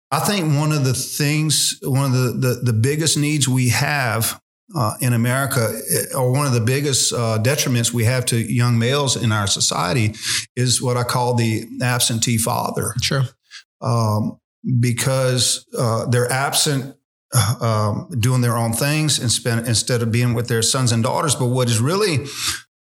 I 0.10 0.20
think 0.20 0.58
one 0.58 0.72
of 0.72 0.84
the 0.84 0.94
things, 0.94 1.78
one 1.84 2.06
of 2.06 2.12
the 2.14 2.48
the, 2.48 2.72
the 2.72 2.74
biggest 2.74 3.18
needs 3.18 3.48
we 3.48 3.70
have. 3.70 4.41
Uh, 4.74 4.94
in 5.02 5.12
America, 5.14 5.68
eh, 5.92 6.16
or 6.18 6.32
one 6.32 6.48
of 6.48 6.54
the 6.54 6.62
biggest 6.62 7.12
uh, 7.14 7.38
detriments 7.42 7.92
we 7.94 8.06
have 8.06 8.26
to 8.26 8.38
young 8.38 8.80
males 8.80 9.16
in 9.22 9.32
our 9.32 9.46
society 9.48 10.14
is 10.56 10.82
what 10.82 10.96
I 10.96 11.04
call 11.04 11.34
the 11.36 11.66
absentee 11.82 12.38
father 12.38 12.94
Sure. 13.02 13.24
um, 13.82 14.40
because 14.80 15.66
uh, 15.78 16.06
they're 16.06 16.32
absent 16.32 16.96
uh, 17.34 17.56
um, 17.62 18.20
doing 18.20 18.42
their 18.42 18.56
own 18.58 18.72
things 18.74 19.20
and 19.20 19.30
spend, 19.32 19.68
instead 19.68 20.02
of 20.02 20.12
being 20.12 20.34
with 20.34 20.48
their 20.48 20.62
sons 20.62 20.92
and 20.92 21.04
daughters. 21.04 21.36
But 21.36 21.48
what 21.48 21.68
has 21.68 21.80
really 21.80 22.26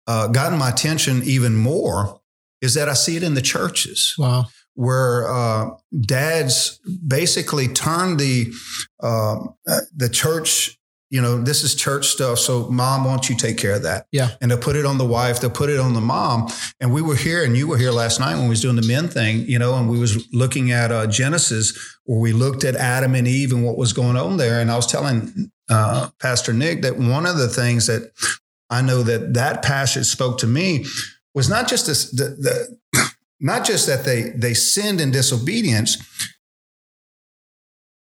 uh, 0.08 0.28
gotten 0.28 0.60
my 0.60 0.70
attention 0.70 1.22
even 1.24 1.56
more 1.56 2.22
is 2.62 2.74
that 2.76 2.90
I 2.90 2.94
see 2.94 3.16
it 3.18 3.24
in 3.24 3.34
the 3.34 3.42
churches 3.42 4.14
Wow. 4.20 4.46
where 4.76 5.28
uh, 5.32 5.70
dads 6.00 6.80
basically 7.08 7.68
turn 7.70 8.18
the 8.18 8.54
the 9.96 10.10
church. 10.12 10.78
You 11.12 11.22
know, 11.22 11.42
this 11.42 11.64
is 11.64 11.76
church 11.76 12.08
stuff. 12.08 12.40
So, 12.40 12.70
mom, 12.70 13.04
why 13.04 13.12
don't 13.12 13.30
you 13.30 13.36
take 13.36 13.58
care 13.58 13.74
of 13.74 13.84
that? 13.84 14.08
Yeah. 14.12 14.30
And 14.40 14.50
they'll 14.50 14.58
put 14.58 14.78
it 14.78 14.86
on 14.86 14.98
the 14.98 15.06
wife. 15.06 15.42
They'll 15.42 15.50
put 15.50 15.70
it 15.70 15.78
on 15.78 15.94
the 15.94 16.02
mom. 16.02 16.48
And 16.80 16.94
we 16.94 17.02
were 17.02 17.18
here, 17.18 17.44
and 17.44 17.56
you 17.56 17.68
were 17.68 17.78
here 17.78 17.92
last 17.92 18.20
night 18.20 18.36
when 18.36 18.46
we 18.46 18.50
was 18.52 18.62
doing 18.62 18.78
the 18.78 18.88
men 18.88 19.10
thing. 19.10 19.46
You 19.46 19.60
know, 19.60 19.76
and 19.76 19.90
we 19.90 20.00
was 20.00 20.32
looking 20.34 20.72
at 20.72 20.92
uh, 20.92 21.08
Genesis, 21.08 21.78
where 22.06 22.20
we 22.20 22.32
looked 22.32 22.64
at 22.64 22.76
Adam 22.76 23.14
and 23.14 23.28
Eve 23.28 23.52
and 23.52 23.66
what 23.66 23.78
was 23.78 23.92
going 23.94 24.16
on 24.16 24.38
there. 24.38 24.62
And 24.62 24.72
I 24.72 24.78
was 24.78 24.88
telling 24.88 25.52
uh, 25.70 26.10
Pastor 26.20 26.54
Nick 26.54 26.82
that 26.84 26.98
one 26.98 27.26
of 27.26 27.38
the 27.38 27.50
things 27.50 27.88
that 27.88 28.12
I 28.70 28.82
know 28.82 29.04
that 29.04 29.34
that 29.34 29.62
passage 29.62 30.06
spoke 30.06 30.38
to 30.40 30.48
me 30.48 30.86
was 31.34 31.50
not 31.50 31.68
just 31.68 31.88
this, 31.88 32.10
the, 32.12 32.78
the 32.94 33.10
not 33.42 33.66
just 33.66 33.86
that 33.88 34.06
they 34.06 34.30
they 34.30 34.54
sinned 34.54 35.02
in 35.02 35.12
disobedience, 35.12 35.98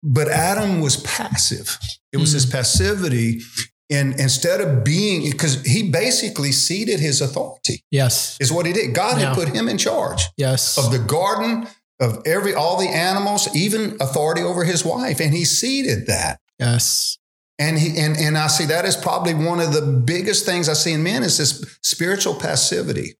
but 0.03 0.27
Adam 0.29 0.81
was 0.81 0.97
passive. 0.97 1.77
It 2.11 2.17
was 2.17 2.31
his 2.31 2.45
mm. 2.45 2.51
passivity, 2.51 3.41
and 3.89 4.19
instead 4.19 4.61
of 4.61 4.83
being 4.83 5.29
because 5.29 5.61
he 5.63 5.89
basically 5.91 6.51
ceded 6.51 6.99
his 6.99 7.21
authority 7.21 7.83
Yes. 7.91 8.37
is 8.39 8.51
what 8.51 8.65
he 8.65 8.73
did. 8.73 8.93
God 8.93 9.19
Yeah. 9.19 9.27
had 9.29 9.35
put 9.35 9.49
him 9.49 9.67
in 9.67 9.77
charge 9.77 10.23
Yes. 10.37 10.77
of 10.77 10.91
the 10.91 10.99
garden 10.99 11.67
of 11.99 12.21
every 12.25 12.53
all 12.53 12.77
the 12.79 12.87
animals, 12.87 13.49
even 13.53 13.97
authority 13.99 14.41
over 14.41 14.63
his 14.63 14.85
wife, 14.85 15.19
and 15.19 15.33
he 15.33 15.43
ceded 15.45 16.07
that. 16.07 16.39
yes. 16.59 17.17
And 17.61 17.77
he 17.77 17.99
and 17.99 18.15
and 18.15 18.37
I 18.37 18.47
see 18.47 18.65
that 18.67 18.85
as 18.85 18.95
probably 18.95 19.33
one 19.33 19.59
of 19.59 19.73
the 19.73 19.81
biggest 19.81 20.45
things 20.45 20.69
I 20.69 20.73
see 20.73 20.93
in 20.93 21.03
men 21.03 21.23
is 21.23 21.37
this 21.37 21.61
spiritual 21.83 22.35
passivity 22.35 23.17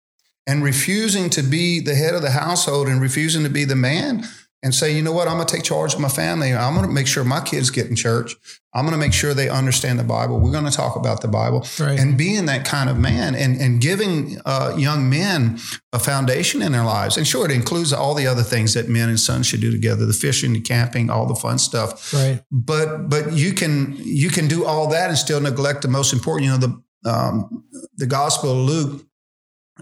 and 0.47 0.63
refusing 0.63 1.29
to 1.31 1.41
be 1.43 1.81
the 1.81 1.93
head 1.93 2.15
of 2.15 2.21
the 2.21 2.31
household 2.31 2.87
and 2.87 3.01
refusing 3.01 3.43
to 3.43 3.49
be 3.49 3.65
the 3.65 3.75
man 3.75 4.25
and 4.61 4.75
say, 4.75 4.93
you 4.93 5.01
know 5.01 5.13
what, 5.13 5.27
I'm 5.27 5.35
gonna 5.37 5.45
take 5.45 5.63
charge 5.63 5.93
of 5.93 5.99
my 6.01 6.09
family. 6.09 6.53
I'm 6.53 6.75
gonna 6.75 6.89
make 6.89 7.07
sure 7.07 7.23
my 7.23 7.39
kids 7.39 7.69
get 7.69 7.87
in 7.87 7.95
church. 7.95 8.35
I'm 8.73 8.83
gonna 8.85 8.97
make 8.97 9.13
sure 9.13 9.33
they 9.33 9.47
understand 9.49 9.97
the 9.97 10.03
Bible. 10.03 10.39
We're 10.39 10.51
gonna 10.51 10.69
talk 10.69 10.95
about 10.97 11.21
the 11.21 11.27
Bible 11.29 11.65
Right. 11.79 11.97
and 11.99 12.17
being 12.17 12.45
that 12.47 12.65
kind 12.65 12.89
of 12.89 12.97
man 12.97 13.35
and, 13.35 13.59
and 13.59 13.79
giving 13.79 14.37
uh, 14.45 14.75
young 14.77 15.09
men 15.09 15.59
a 15.93 15.99
foundation 15.99 16.61
in 16.61 16.73
their 16.73 16.83
lives. 16.83 17.15
And 17.17 17.25
sure, 17.25 17.45
it 17.45 17.51
includes 17.51 17.93
all 17.93 18.13
the 18.13 18.27
other 18.27 18.43
things 18.43 18.73
that 18.73 18.89
men 18.89 19.07
and 19.09 19.19
sons 19.19 19.47
should 19.47 19.61
do 19.61 19.71
together, 19.71 20.05
the 20.05 20.13
fishing, 20.13 20.51
the 20.53 20.59
camping, 20.61 21.09
all 21.09 21.25
the 21.25 21.35
fun 21.35 21.57
stuff 21.57 22.13
right. 22.13 22.43
but 22.51 23.09
but 23.09 23.31
you 23.33 23.53
can 23.53 23.95
you 23.97 24.29
can 24.29 24.47
do 24.47 24.65
all 24.65 24.87
that 24.89 25.09
and 25.09 25.17
still 25.17 25.39
neglect 25.39 25.81
the 25.83 25.87
most 25.87 26.11
important. 26.13 26.45
You 26.45 26.57
know 26.57 26.67
the 26.67 27.09
um, 27.09 27.63
the 27.95 28.05
Gospel 28.07 28.51
of 28.51 28.57
Luke. 28.57 29.05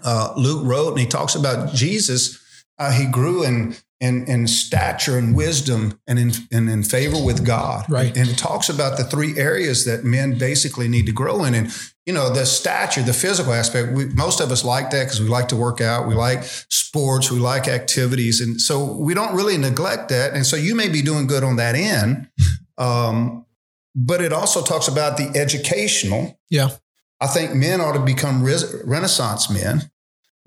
Uh, 0.04 0.34
Luke 0.38 0.62
wrote 0.64 0.90
and 0.92 1.00
he 1.00 1.08
talks 1.08 1.34
about 1.34 1.74
Jesus. 1.74 2.40
Uh, 2.78 2.92
he 2.92 3.08
grew 3.08 3.44
in, 3.44 3.76
in 4.00 4.48
stature 4.48 5.18
and 5.18 5.36
wisdom 5.36 6.00
and 6.06 6.20
in 6.20 6.32
and 6.52 6.70
in 6.70 6.84
favor 6.84 7.22
with 7.24 7.46
God. 7.46 7.90
Right. 7.90 8.16
And 8.16 8.30
it 8.30 8.38
talks 8.38 8.70
about 8.70 8.98
the 8.98 9.04
three 9.04 9.38
areas 9.38 9.86
that 9.86 10.04
men 10.04 10.38
basically 10.38 10.88
need 10.88 11.08
to 11.08 11.12
grow 11.12 11.44
in. 11.44 11.56
And 11.56 11.72
you 12.06 12.14
know 12.14 12.32
the 12.32 12.46
stature, 12.46 13.02
the 13.02 13.14
physical 13.14 13.54
aspect. 13.54 13.94
We, 13.94 14.06
most 14.06 14.40
of 14.40 14.52
us 14.52 14.64
like 14.64 14.92
that 14.92 15.06
because 15.06 15.20
we 15.20 15.28
like 15.28 15.48
to 15.50 15.56
work 15.56 15.82
out. 15.82 16.08
We 16.08 16.16
like 16.16 16.44
sports. 16.44 17.32
We 17.32 17.40
like 17.40 17.68
activities, 17.68 18.40
and 18.40 18.62
so 18.62 18.94
we 18.94 19.14
don't 19.14 19.36
really 19.36 19.58
neglect 19.58 20.10
that. 20.10 20.34
And 20.34 20.46
so 20.46 20.56
you 20.56 20.76
may 20.76 20.90
be 20.90 21.02
doing 21.02 21.28
good 21.28 21.44
on 21.44 21.56
that 21.58 21.76
end. 21.76 22.30
Um, 22.78 23.46
but 23.96 24.22
it 24.22 24.32
also 24.32 24.62
talks 24.62 24.88
about 24.88 25.18
the 25.18 25.32
educational. 25.36 26.40
Yeah. 26.50 26.70
I 27.20 27.26
think 27.26 27.56
men 27.56 27.82
ought 27.82 27.94
to 27.94 28.00
become 28.00 28.44
res- 28.44 28.76
Renaissance 28.86 29.50
men 29.50 29.90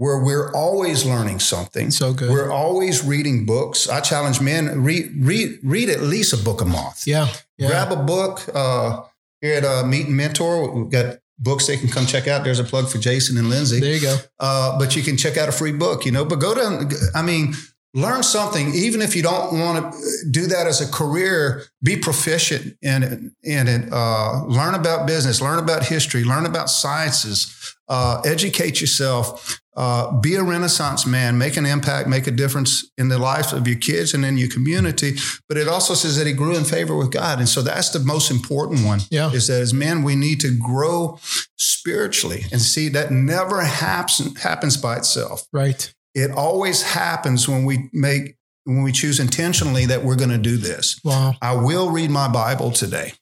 where 0.00 0.18
we're 0.18 0.50
always 0.52 1.04
learning 1.04 1.38
something. 1.38 1.90
So 1.90 2.14
good. 2.14 2.30
We're 2.30 2.50
always 2.50 3.04
reading 3.04 3.44
books. 3.44 3.86
I 3.86 4.00
challenge 4.00 4.40
men 4.40 4.82
read 4.82 5.12
read 5.18 5.58
read 5.62 5.90
at 5.90 6.00
least 6.00 6.32
a 6.32 6.42
book 6.42 6.62
a 6.62 6.64
month. 6.64 7.06
Yeah. 7.06 7.28
yeah. 7.58 7.68
Grab 7.68 7.92
a 7.92 8.02
book 8.02 8.40
uh, 8.54 9.02
here 9.42 9.56
at 9.56 9.64
uh, 9.64 9.84
Meet 9.84 10.06
and 10.06 10.16
Mentor. 10.16 10.70
We've 10.70 10.90
got 10.90 11.18
books 11.38 11.66
they 11.66 11.76
can 11.76 11.90
come 11.90 12.06
check 12.06 12.26
out. 12.28 12.44
There's 12.44 12.58
a 12.58 12.64
plug 12.64 12.88
for 12.88 12.96
Jason 12.96 13.36
and 13.36 13.50
Lindsay. 13.50 13.78
There 13.78 13.92
you 13.92 14.00
go. 14.00 14.16
Uh, 14.38 14.78
but 14.78 14.96
you 14.96 15.02
can 15.02 15.18
check 15.18 15.36
out 15.36 15.50
a 15.50 15.52
free 15.52 15.72
book, 15.72 16.06
you 16.06 16.12
know. 16.12 16.24
But 16.24 16.36
go 16.36 16.54
down. 16.54 16.90
I 17.14 17.20
mean, 17.20 17.52
learn 17.92 18.22
something, 18.22 18.72
even 18.74 19.02
if 19.02 19.14
you 19.14 19.22
don't 19.22 19.60
want 19.60 19.92
to 19.92 20.30
do 20.30 20.46
that 20.46 20.66
as 20.66 20.80
a 20.80 20.90
career. 20.90 21.64
Be 21.82 21.98
proficient 21.98 22.74
in 22.80 23.02
it. 23.02 23.20
In 23.42 23.68
it. 23.68 23.92
Uh, 23.92 24.46
learn 24.46 24.74
about 24.74 25.06
business. 25.06 25.42
Learn 25.42 25.58
about 25.58 25.84
history. 25.84 26.24
Learn 26.24 26.46
about 26.46 26.70
sciences. 26.70 27.76
Uh, 27.86 28.22
educate 28.24 28.80
yourself. 28.80 29.59
Uh, 29.76 30.10
be 30.20 30.34
a 30.34 30.42
Renaissance 30.42 31.06
man, 31.06 31.38
make 31.38 31.56
an 31.56 31.64
impact, 31.64 32.08
make 32.08 32.26
a 32.26 32.32
difference 32.32 32.90
in 32.98 33.08
the 33.08 33.18
lives 33.18 33.52
of 33.52 33.68
your 33.68 33.78
kids 33.78 34.12
and 34.12 34.24
in 34.24 34.36
your 34.36 34.48
community. 34.48 35.16
But 35.48 35.56
it 35.56 35.68
also 35.68 35.94
says 35.94 36.16
that 36.16 36.26
he 36.26 36.32
grew 36.32 36.56
in 36.56 36.64
favor 36.64 36.96
with 36.96 37.12
God. 37.12 37.38
And 37.38 37.48
so 37.48 37.62
that's 37.62 37.90
the 37.90 38.00
most 38.00 38.30
important 38.30 38.84
one. 38.84 39.00
Yeah. 39.10 39.30
Is 39.30 39.46
that 39.46 39.60
as 39.60 39.72
men, 39.72 40.02
we 40.02 40.16
need 40.16 40.40
to 40.40 40.56
grow 40.56 41.18
spiritually 41.56 42.44
and 42.50 42.60
see 42.60 42.88
that 42.88 43.12
never 43.12 43.62
happens, 43.62 44.40
happens 44.40 44.76
by 44.76 44.96
itself. 44.96 45.46
Right. 45.52 45.94
It 46.14 46.32
always 46.32 46.82
happens 46.82 47.48
when 47.48 47.64
we 47.64 47.88
make, 47.92 48.36
when 48.64 48.82
we 48.82 48.90
choose 48.90 49.20
intentionally 49.20 49.86
that 49.86 50.02
we're 50.02 50.16
going 50.16 50.30
to 50.30 50.38
do 50.38 50.56
this. 50.56 51.00
Wow. 51.04 51.34
I 51.40 51.54
will 51.54 51.90
read 51.90 52.10
my 52.10 52.26
Bible 52.26 52.72
today. 52.72 53.12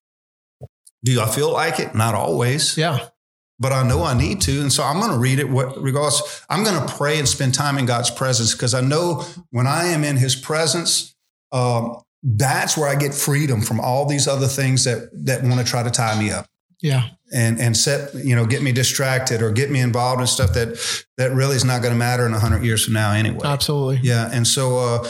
Do 1.04 1.20
I 1.20 1.26
feel 1.26 1.52
like 1.52 1.78
it? 1.78 1.94
Not 1.94 2.14
always 2.14 2.76
Yeah. 2.76 3.08
But 3.58 3.72
I 3.72 3.86
know 3.86 4.04
I 4.04 4.16
need 4.16 4.40
to. 4.42 4.60
And 4.60 4.72
so 4.72 4.82
I'm 4.82 5.00
going 5.00 5.12
to 5.12 5.18
read 5.18 5.38
it 5.38 5.48
what, 5.48 5.80
regardless. 5.80 6.44
I'm 6.48 6.64
going 6.64 6.80
to 6.80 6.94
pray 6.94 7.18
and 7.18 7.28
spend 7.28 7.54
time 7.54 7.78
in 7.78 7.86
God's 7.86 8.10
presence 8.10 8.52
because 8.52 8.74
I 8.74 8.80
know 8.80 9.24
when 9.50 9.66
I 9.66 9.86
am 9.86 10.04
in 10.04 10.16
his 10.16 10.36
presence, 10.36 11.14
um, 11.52 12.00
that's 12.22 12.76
where 12.76 12.88
I 12.88 12.94
get 12.94 13.14
freedom 13.14 13.60
from 13.60 13.80
all 13.80 14.06
these 14.06 14.26
other 14.26 14.48
things 14.48 14.84
that, 14.84 15.10
that 15.12 15.42
want 15.42 15.58
to 15.58 15.64
try 15.64 15.82
to 15.82 15.90
tie 15.90 16.18
me 16.18 16.30
up 16.30 16.46
Yeah. 16.80 17.08
and, 17.32 17.60
and 17.60 17.76
set, 17.76 18.14
you 18.14 18.34
know, 18.34 18.46
get 18.46 18.62
me 18.62 18.72
distracted 18.72 19.42
or 19.42 19.50
get 19.50 19.70
me 19.70 19.80
involved 19.80 20.20
in 20.20 20.26
stuff 20.26 20.54
that, 20.54 20.78
that 21.16 21.32
really 21.32 21.56
is 21.56 21.64
not 21.64 21.82
going 21.82 21.92
to 21.92 21.98
matter 21.98 22.26
in 22.26 22.32
a 22.32 22.38
hundred 22.38 22.64
years 22.64 22.84
from 22.84 22.94
now 22.94 23.12
anyway. 23.12 23.40
Absolutely. 23.44 24.00
Yeah, 24.02 24.30
and 24.32 24.46
so 24.46 24.78
uh, 24.78 25.08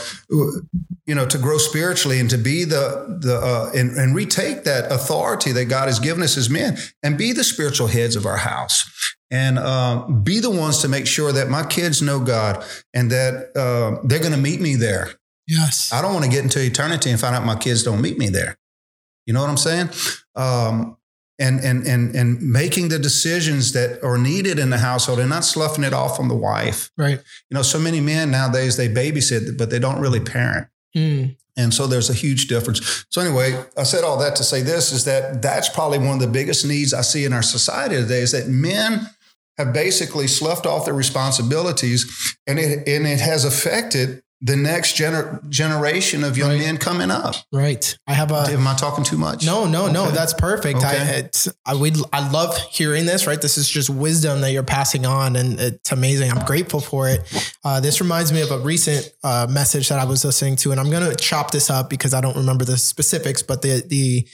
you 1.06 1.14
know, 1.14 1.26
to 1.26 1.38
grow 1.38 1.58
spiritually 1.58 2.18
and 2.20 2.28
to 2.30 2.38
be 2.38 2.64
the 2.64 3.18
the 3.20 3.36
uh, 3.36 3.70
and, 3.74 3.96
and 3.96 4.14
retake 4.14 4.64
that 4.64 4.90
authority 4.90 5.52
that 5.52 5.66
God 5.66 5.88
has 5.88 5.98
given 5.98 6.22
us 6.22 6.36
as 6.36 6.50
men, 6.50 6.76
and 7.02 7.16
be 7.16 7.32
the 7.32 7.44
spiritual 7.44 7.86
heads 7.86 8.16
of 8.16 8.26
our 8.26 8.38
house, 8.38 9.14
and 9.30 9.58
uh, 9.58 10.06
be 10.08 10.40
the 10.40 10.50
ones 10.50 10.78
to 10.78 10.88
make 10.88 11.06
sure 11.06 11.32
that 11.32 11.48
my 11.48 11.64
kids 11.64 12.02
know 12.02 12.20
God 12.20 12.64
and 12.94 13.10
that 13.10 13.56
uh, 13.56 14.00
they're 14.04 14.18
going 14.18 14.32
to 14.32 14.38
meet 14.38 14.60
me 14.60 14.74
there. 14.74 15.10
Yes. 15.46 15.90
I 15.92 16.02
don't 16.02 16.12
want 16.12 16.26
to 16.26 16.30
get 16.30 16.42
into 16.42 16.62
eternity 16.62 17.10
and 17.10 17.18
find 17.18 17.34
out 17.34 17.44
my 17.44 17.56
kids 17.56 17.82
don't 17.82 18.02
meet 18.02 18.18
me 18.18 18.28
there. 18.28 18.58
You 19.24 19.32
know 19.32 19.40
what 19.40 19.48
I'm 19.48 19.56
saying? 19.56 19.88
Um, 20.36 20.97
and 21.38 21.60
and 21.60 21.86
and 21.86 22.14
and 22.14 22.42
making 22.42 22.88
the 22.88 22.98
decisions 22.98 23.72
that 23.72 24.02
are 24.02 24.18
needed 24.18 24.58
in 24.58 24.70
the 24.70 24.78
household 24.78 25.20
and 25.20 25.30
not 25.30 25.44
sloughing 25.44 25.84
it 25.84 25.92
off 25.92 26.18
on 26.18 26.28
the 26.28 26.34
wife. 26.34 26.90
Right. 26.96 27.20
You 27.50 27.54
know, 27.54 27.62
so 27.62 27.78
many 27.78 28.00
men 28.00 28.30
nowadays 28.30 28.76
they 28.76 28.88
babysit, 28.88 29.56
but 29.56 29.70
they 29.70 29.78
don't 29.78 30.00
really 30.00 30.20
parent. 30.20 30.66
Mm. 30.96 31.36
And 31.56 31.74
so 31.74 31.86
there's 31.86 32.08
a 32.08 32.14
huge 32.14 32.46
difference. 32.46 33.04
So 33.10 33.20
anyway, 33.20 33.64
I 33.76 33.82
said 33.82 34.04
all 34.04 34.18
that 34.18 34.36
to 34.36 34.44
say 34.44 34.62
this 34.62 34.92
is 34.92 35.04
that 35.04 35.42
that's 35.42 35.68
probably 35.68 35.98
one 35.98 36.10
of 36.10 36.20
the 36.20 36.28
biggest 36.28 36.64
needs 36.64 36.94
I 36.94 37.02
see 37.02 37.24
in 37.24 37.32
our 37.32 37.42
society 37.42 37.96
today 37.96 38.20
is 38.20 38.32
that 38.32 38.46
men 38.46 39.08
have 39.58 39.72
basically 39.72 40.28
sloughed 40.28 40.66
off 40.66 40.84
their 40.84 40.94
responsibilities 40.94 42.36
and 42.46 42.60
it, 42.60 42.88
and 42.88 43.06
it 43.06 43.20
has 43.20 43.44
affected 43.44 44.22
the 44.40 44.54
next 44.54 44.96
gener- 44.96 45.46
generation 45.48 46.22
of 46.22 46.38
young 46.38 46.50
Right. 46.50 46.60
men 46.60 46.76
coming 46.78 47.10
up. 47.10 47.34
Right. 47.52 47.96
I 48.06 48.12
have 48.14 48.30
a 48.30 48.46
Am 48.52 48.66
I 48.68 48.74
talking 48.76 49.02
too 49.02 49.18
much? 49.18 49.44
No, 49.44 49.66
no, 49.66 49.88
no. 49.88 50.10
That's 50.12 50.32
perfect. 50.32 50.78
I, 50.84 50.94
Okay. 50.94 51.18
it's, 51.18 51.48
I 51.66 51.74
would, 51.74 51.96
I 52.12 52.28
love 52.30 52.56
hearing 52.70 53.04
this. 53.06 53.26
Right, 53.26 53.40
this 53.42 53.58
is 53.58 53.68
just 53.68 53.90
wisdom 53.90 54.40
that 54.42 54.52
you're 54.52 54.62
passing 54.62 55.04
on, 55.06 55.34
and 55.34 55.58
it's 55.58 55.90
amazing. 55.90 56.30
I'm 56.30 56.44
grateful 56.46 56.80
for 56.80 57.08
it. 57.08 57.20
Uh, 57.64 57.80
this 57.80 58.00
reminds 58.00 58.32
me 58.32 58.40
of 58.42 58.50
a 58.52 58.58
recent 58.58 59.10
uh, 59.24 59.48
message 59.50 59.88
that 59.88 59.98
I 59.98 60.04
was 60.04 60.24
listening 60.24 60.54
to, 60.56 60.70
and 60.70 60.78
I'm 60.80 60.88
going 60.90 61.08
to 61.08 61.16
chop 61.16 61.50
this 61.50 61.68
up 61.68 61.90
because 61.90 62.14
I 62.14 62.20
don't 62.20 62.36
remember 62.36 62.64
the 62.64 62.78
specifics, 62.78 63.42
but 63.42 63.62
the 63.62 63.82
the 63.86 64.28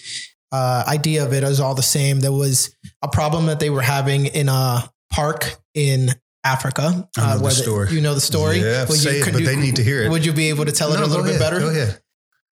uh, 0.52 0.84
idea 0.86 1.24
of 1.24 1.32
it 1.32 1.42
is 1.44 1.60
all 1.60 1.74
the 1.74 1.82
same. 1.82 2.20
There 2.20 2.30
was 2.30 2.76
a 3.02 3.08
problem 3.08 3.46
that 3.46 3.58
they 3.58 3.70
were 3.70 3.82
having 3.82 4.26
in 4.26 4.48
a 4.50 4.88
park 5.10 5.56
in 5.74 6.10
Africa. 6.44 7.08
The 7.14 7.38
where 7.40 7.50
story. 7.50 7.90
you 7.92 8.00
know 8.00 8.14
the 8.14 8.20
story. 8.20 8.58
Yeah, 8.58 8.64
you- 8.64 8.82
it, 8.82 9.32
but 9.32 9.40
you- 9.40 9.46
they 9.46 9.56
need 9.56 9.76
to 9.76 9.82
hear 9.84 10.02
it. 10.02 10.10
Would 10.10 10.24
you 10.26 10.32
be 10.32 10.50
able 10.50 10.66
to 10.66 10.72
tell 10.72 10.92
it 10.92 11.00
a 11.00 11.06
little 11.06 11.24
go 11.24 11.30
bit 11.30 11.38
better? 11.40 11.58
Go 11.60 11.68
ahead. 11.70 12.00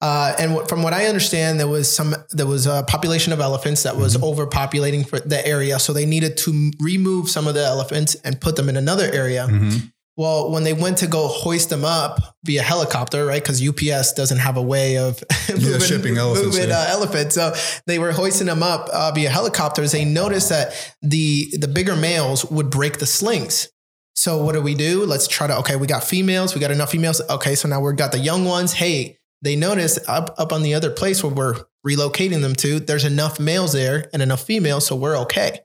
Uh, 0.00 0.34
and 0.38 0.54
what- 0.54 0.68
from 0.68 0.82
what 0.82 0.92
I 0.92 1.06
understand, 1.06 1.60
there 1.60 1.68
was 1.68 1.94
some 1.94 2.16
there 2.30 2.46
was 2.46 2.66
a 2.66 2.82
population 2.88 3.32
of 3.32 3.40
elephants 3.40 3.84
that 3.84 3.96
was 3.96 4.16
overpopulating 4.16 5.08
for 5.08 5.20
the 5.20 5.46
area, 5.46 5.78
so 5.78 5.92
they 5.92 6.06
needed 6.06 6.36
to 6.38 6.50
m- 6.50 6.72
remove 6.80 7.28
some 7.30 7.46
of 7.46 7.54
the 7.54 7.64
elephants 7.64 8.16
and 8.24 8.40
put 8.40 8.56
them 8.56 8.68
in 8.68 8.76
another 8.76 9.08
area. 9.12 9.46
Mhm. 9.48 9.92
Well, 10.16 10.50
when 10.50 10.62
they 10.64 10.74
went 10.74 10.98
to 10.98 11.06
go 11.06 11.26
hoist 11.28 11.70
them 11.70 11.84
up 11.86 12.36
via 12.44 12.62
helicopter, 12.62 13.24
right? 13.24 13.42
Because 13.42 13.62
UPS 13.62 14.12
doesn't 14.12 14.38
have 14.38 14.56
a 14.58 14.62
way 14.62 14.98
of 14.98 15.22
moving, 15.48 15.80
shipping 15.80 16.18
elephants, 16.18 16.54
moving 16.56 16.68
yeah. 16.68 16.80
uh, 16.80 16.86
elephants. 16.90 17.34
So 17.34 17.54
they 17.86 17.98
were 17.98 18.12
hoisting 18.12 18.46
them 18.48 18.62
up 18.62 18.90
uh, 18.92 19.12
via 19.12 19.30
helicopters. 19.30 19.92
They 19.92 20.04
noticed 20.04 20.48
that 20.50 20.74
the 21.00 21.56
the 21.58 21.68
bigger 21.68 21.96
males 21.96 22.44
would 22.46 22.70
break 22.70 22.98
the 22.98 23.06
slings. 23.06 23.68
So 24.14 24.42
what 24.44 24.52
do 24.52 24.62
we 24.62 24.74
do? 24.74 25.04
Let's 25.04 25.26
try 25.26 25.46
to 25.46 25.58
okay, 25.58 25.76
we 25.76 25.86
got 25.86 26.04
females, 26.04 26.54
we 26.54 26.60
got 26.60 26.70
enough 26.70 26.90
females. 26.90 27.20
Okay, 27.28 27.54
so 27.54 27.68
now 27.68 27.80
we've 27.80 27.96
got 27.96 28.12
the 28.12 28.18
young 28.18 28.44
ones. 28.44 28.74
Hey, 28.74 29.18
they 29.40 29.56
notice 29.56 29.98
up 30.08 30.34
up 30.38 30.52
on 30.52 30.62
the 30.62 30.74
other 30.74 30.90
place 30.90 31.22
where 31.22 31.32
we're 31.32 31.64
relocating 31.86 32.42
them 32.42 32.54
to, 32.56 32.78
there's 32.80 33.04
enough 33.04 33.40
males 33.40 33.72
there 33.72 34.08
and 34.12 34.22
enough 34.22 34.42
females, 34.42 34.86
so 34.86 34.96
we're 34.96 35.18
okay. 35.18 35.60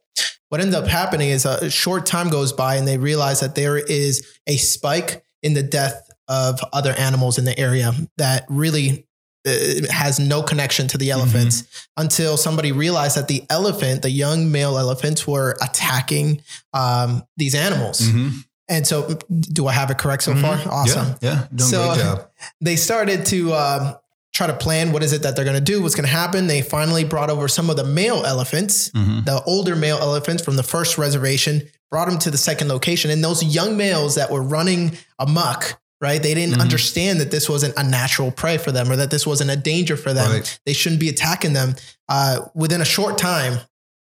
What 0.49 0.62
ends 0.62 0.75
up 0.75 0.88
happening 0.88 1.29
is 1.29 1.45
a 1.45 1.69
short 1.69 2.05
time 2.05 2.29
goes 2.29 2.53
by 2.53 2.75
and 2.75 2.88
they 2.88 2.97
realize 2.97 3.41
that 3.41 3.55
there 3.55 3.77
is 3.77 4.25
a 4.47 4.57
spike 4.57 5.23
in 5.43 5.53
the 5.53 5.63
death 5.63 6.01
of 6.27 6.60
other 6.73 6.93
animals 6.93 7.38
in 7.38 7.45
the 7.45 7.57
area 7.60 7.91
that 8.17 8.45
really 8.49 9.07
uh, 9.47 9.91
has 9.93 10.19
no 10.19 10.43
connection 10.43 10.88
to 10.89 10.97
the 10.97 11.12
elephants 11.12 11.63
until 11.95 12.38
somebody 12.38 12.71
realized 12.71 13.15
that 13.17 13.27
the 13.27 13.43
elephant, 13.49 14.01
the 14.01 14.10
young 14.12 14.51
male 14.51 14.77
elephants, 14.77 15.25
were 15.27 15.57
attacking 15.62 16.41
um, 16.73 17.23
these 17.38 17.55
animals. 17.55 18.01
Mhm. 18.01 18.43
And 18.69 18.86
so, 18.86 19.17
do 19.29 19.65
I 19.67 19.71
have 19.73 19.89
it 19.91 19.97
correct 19.97 20.23
so 20.23 20.33
Mhm. 20.33 20.41
far? 20.41 20.71
Awesome 20.71 21.15
Yeah, 21.21 21.31
yeah. 21.31 21.43
Doing 21.55 21.69
So- 21.71 21.83
a 21.91 21.93
great 21.95 22.03
job. 22.03 22.27
they 22.62 22.75
started 22.75 23.25
to 23.27 23.53
um, 23.53 23.95
try 24.36 24.45
to 24.47 24.53
plan 24.53 24.91
what 24.91 25.01
is 25.03 25.13
it 25.13 25.23
that 25.23 25.36
they're 25.36 25.45
going 25.45 25.55
to 25.65 25.71
do, 25.73 25.81
what's 25.81 25.95
going 25.95 26.05
to 26.07 26.12
happen. 26.13 26.47
They 26.47 26.62
finally 26.62 27.03
brought 27.05 27.29
over 27.29 27.47
some 27.47 27.69
of 27.69 27.75
the 27.77 27.83
male 27.86 28.23
elephants, 28.25 28.89
Mhm. 28.89 29.25
the 29.25 29.41
older 29.43 29.75
male 29.75 29.97
elephants 29.99 30.43
from 30.43 30.57
the 30.57 30.63
first 30.63 30.97
reservation, 30.97 31.63
brought 31.89 32.10
them 32.10 32.19
to 32.19 32.29
the 32.29 32.38
second 32.38 32.67
location. 32.67 33.10
And 33.10 33.23
those 33.23 33.41
young 33.41 33.77
males 33.77 34.15
that 34.15 34.29
were 34.29 34.43
running 34.43 34.97
amok, 35.17 35.79
right? 36.01 36.21
They 36.21 36.33
didn't 36.33 36.55
Mhm. 36.55 36.62
understand 36.62 37.19
that 37.21 37.31
this 37.31 37.49
wasn't 37.49 37.73
a 37.77 37.83
natural 37.83 38.31
prey 38.31 38.57
for 38.57 38.71
them 38.71 38.91
or 38.91 38.95
that 38.97 39.10
this 39.12 39.25
wasn't 39.25 39.49
a 39.51 39.55
danger 39.55 39.97
for 39.97 40.13
them. 40.13 40.31
Right. 40.31 40.60
They 40.65 40.73
shouldn't 40.73 40.99
be 41.01 41.10
attacking 41.10 41.53
them. 41.53 41.75
Uh, 42.07 42.41
within 42.53 42.81
a 42.81 42.86
short 42.86 43.17
time, 43.17 43.60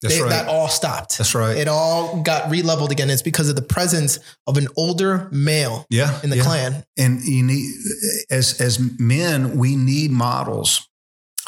That's 0.02 0.14
they, 0.16 0.20
right. 0.20 0.30
that 0.30 0.48
all 0.48 0.68
stopped. 0.68 1.16
That's 1.16 1.34
right. 1.34 1.56
It 1.56 1.68
all 1.68 2.22
got 2.22 2.50
re-leveled 2.50 2.90
again. 2.90 3.08
It's 3.08 3.22
because 3.22 3.48
of 3.48 3.56
the 3.56 3.62
presence 3.62 4.18
of 4.46 4.56
an 4.58 4.68
older 4.76 5.28
male 5.32 5.86
yeah. 5.88 6.20
in 6.22 6.30
the 6.30 6.36
yeah. 6.38 6.42
clan. 6.42 6.84
and 6.98 7.22
you 7.24 7.42
need 7.42 7.70
as 8.30 8.60
as 8.60 8.78
men 8.98 9.56
we 9.56 9.76
need 9.76 10.10
models 10.10 10.88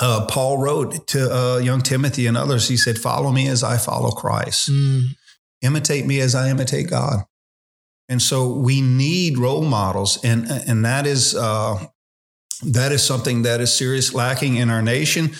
uh, 0.00 0.24
paul 0.26 0.58
wrote 0.58 1.06
to 1.08 1.28
uh, 1.34 1.58
young 1.58 1.80
timothy 1.82 2.26
and 2.28 2.36
others 2.36 2.68
he 2.68 2.76
said 2.76 2.96
follow 2.98 3.32
me 3.32 3.48
as 3.48 3.62
i 3.64 3.76
follow 3.76 4.10
christ 4.10 4.70
Mm, 4.70 5.02
imitate 5.62 6.06
me 6.06 6.20
as 6.20 6.34
i 6.36 6.48
imitate 6.48 6.88
god 6.88 7.24
and 8.08 8.20
so 8.22 8.52
we 8.52 8.80
need 8.80 9.38
role 9.38 9.64
models 9.64 10.22
and 10.24 10.46
and 10.46 10.84
that 10.84 11.06
is 11.06 11.34
uh, 11.34 11.84
that 12.62 12.92
is 12.92 13.02
something 13.02 13.42
that 13.42 13.60
is 13.60 13.72
serious 13.72 14.14
lacking 14.14 14.56
in 14.56 14.70
our 14.70 14.82
nation 14.82 15.30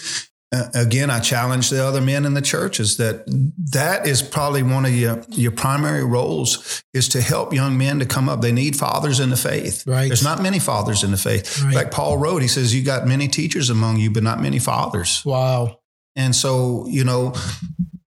uh, 0.51 0.65
again, 0.75 1.11
I 1.11 1.21
challenge 1.21 1.69
the 1.69 1.85
other 1.85 2.01
men 2.01 2.25
in 2.25 2.33
the 2.33 2.41
churches 2.41 2.97
that 2.97 3.25
that 3.73 4.07
is 4.07 4.23
probably 4.23 4.63
one 4.63 4.87
of 4.87 4.95
your, 4.95 5.23
your 5.29 5.51
primary 5.51 6.05
roles 6.05 6.83
is 6.95 7.09
to 7.09 7.21
help 7.21 7.53
young 7.53 7.77
men 7.77 7.99
to 7.99 8.07
come 8.07 8.31
up. 8.31 8.41
They 8.41 8.53
need 8.53 8.75
fathers 8.75 9.21
in 9.21 9.29
the 9.29 9.37
faith. 9.37 9.87
Right. 9.87 10.07
There's 10.07 10.25
not 10.25 10.43
many 10.43 10.59
fathers 10.59 11.05
in 11.05 11.11
the 11.11 11.19
faith. 11.19 11.63
Right. 11.63 11.75
Like 11.75 11.91
Paul 11.91 12.17
wrote, 12.17 12.41
he 12.41 12.49
says, 12.49 12.75
You 12.75 12.83
got 12.83 13.07
many 13.07 13.29
teachers 13.29 13.69
among 13.69 13.99
you, 13.99 14.11
but 14.11 14.23
not 14.23 14.41
many 14.41 14.59
fathers. 14.59 15.23
wow. 15.25 15.81
And 16.17 16.35
so, 16.35 16.87
you 16.89 17.05
know, 17.05 17.33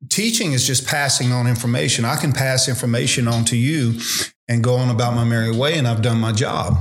teaching 0.09 0.51
is 0.51 0.67
just 0.67 0.85
passing 0.85 1.31
on 1.31 1.47
information. 1.47 2.03
I 2.03 2.17
can 2.17 2.33
pass 2.33 2.67
information 2.67 3.27
on 3.27 3.45
to 3.45 3.55
you 3.55 3.99
and 4.51 4.61
go 4.63 4.75
on 4.75 4.89
about 4.89 5.13
my 5.15 5.23
merry 5.23 5.51
way, 5.55 5.77
and 5.77 5.87
I've 5.87 6.01
done 6.01 6.19
my 6.19 6.33
job. 6.33 6.75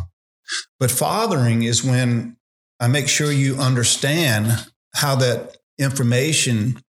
But 0.80 0.90
fathering 0.90 1.62
is 1.62 1.84
when 1.84 2.36
I 2.80 2.88
make 2.88 3.08
sure 3.08 3.30
you 3.30 3.56
understand 3.56 4.66
how 4.96 5.14
that 5.16 5.56
information 5.78 6.82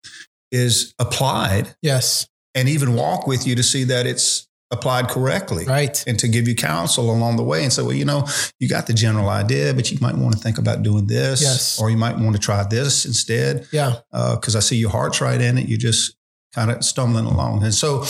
is 0.52 0.94
applied 1.00 1.76
Yes. 1.82 2.28
and 2.56 2.68
even 2.68 2.96
walk 2.96 3.28
with 3.28 3.46
you 3.46 3.56
to 3.56 3.64
see 3.64 3.84
that 3.86 4.06
it's 4.08 4.48
applied 4.72 5.08
correctly 5.10 5.66
Right. 5.66 6.04
and 6.08 6.18
to 6.20 6.28
give 6.28 6.48
you 6.48 6.56
counsel 6.56 7.12
along 7.12 7.36
the 7.36 7.44
way 7.44 7.64
and 7.64 7.72
say, 7.72 7.84
well, 7.84 7.94
you 7.94 8.06
know, 8.06 8.28
you 8.60 8.68
got 8.68 8.88
the 8.88 8.94
general 8.94 9.30
idea, 9.30 9.74
but 9.74 9.92
you 9.92 9.98
might 10.02 10.16
want 10.16 10.34
to 10.34 10.40
think 10.40 10.58
about 10.58 10.82
doing 10.82 11.06
this, 11.08 11.42
Yes. 11.42 11.80
or 11.80 11.90
you 11.92 11.98
might 11.98 12.18
want 12.18 12.36
to 12.36 12.42
try 12.42 12.64
this 12.64 13.06
instead, 13.06 13.68
Yeah. 13.72 13.98
Uh, 14.12 14.36
because 14.38 14.56
I 14.56 14.62
see 14.62 14.78
your 14.78 14.90
heart's 14.90 15.22
right 15.22 15.40
in 15.40 15.58
it. 15.60 15.68
You're 15.68 15.78
just 15.78 16.16
kind 16.56 16.72
of 16.72 16.84
stumbling 16.84 17.26
along, 17.26 17.64
and 17.64 17.74
so 17.74 18.06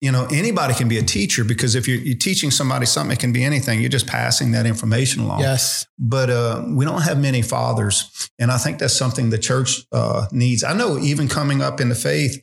you 0.00 0.10
know 0.10 0.26
anybody 0.30 0.74
can 0.74 0.88
be 0.88 0.98
a 0.98 1.02
teacher 1.02 1.44
because 1.44 1.74
if 1.74 1.86
you're, 1.86 1.98
you're 1.98 2.16
teaching 2.16 2.50
somebody 2.50 2.86
something, 2.86 3.12
it 3.16 3.20
can 3.20 3.32
be 3.32 3.44
anything. 3.44 3.80
You're 3.80 3.90
just 3.90 4.06
passing 4.06 4.52
that 4.52 4.66
information 4.66 5.22
along. 5.22 5.40
Yes. 5.40 5.86
But 5.98 6.30
uh, 6.30 6.64
we 6.68 6.84
don't 6.84 7.02
have 7.02 7.18
many 7.20 7.42
fathers, 7.42 8.30
and 8.38 8.50
I 8.50 8.58
think 8.58 8.78
that's 8.78 8.94
something 8.96 9.30
the 9.30 9.38
church 9.38 9.80
uh, 9.92 10.26
needs. 10.32 10.64
I 10.64 10.72
know 10.72 10.98
even 10.98 11.28
coming 11.28 11.62
up 11.62 11.80
in 11.80 11.88
the 11.88 11.94
faith. 11.94 12.42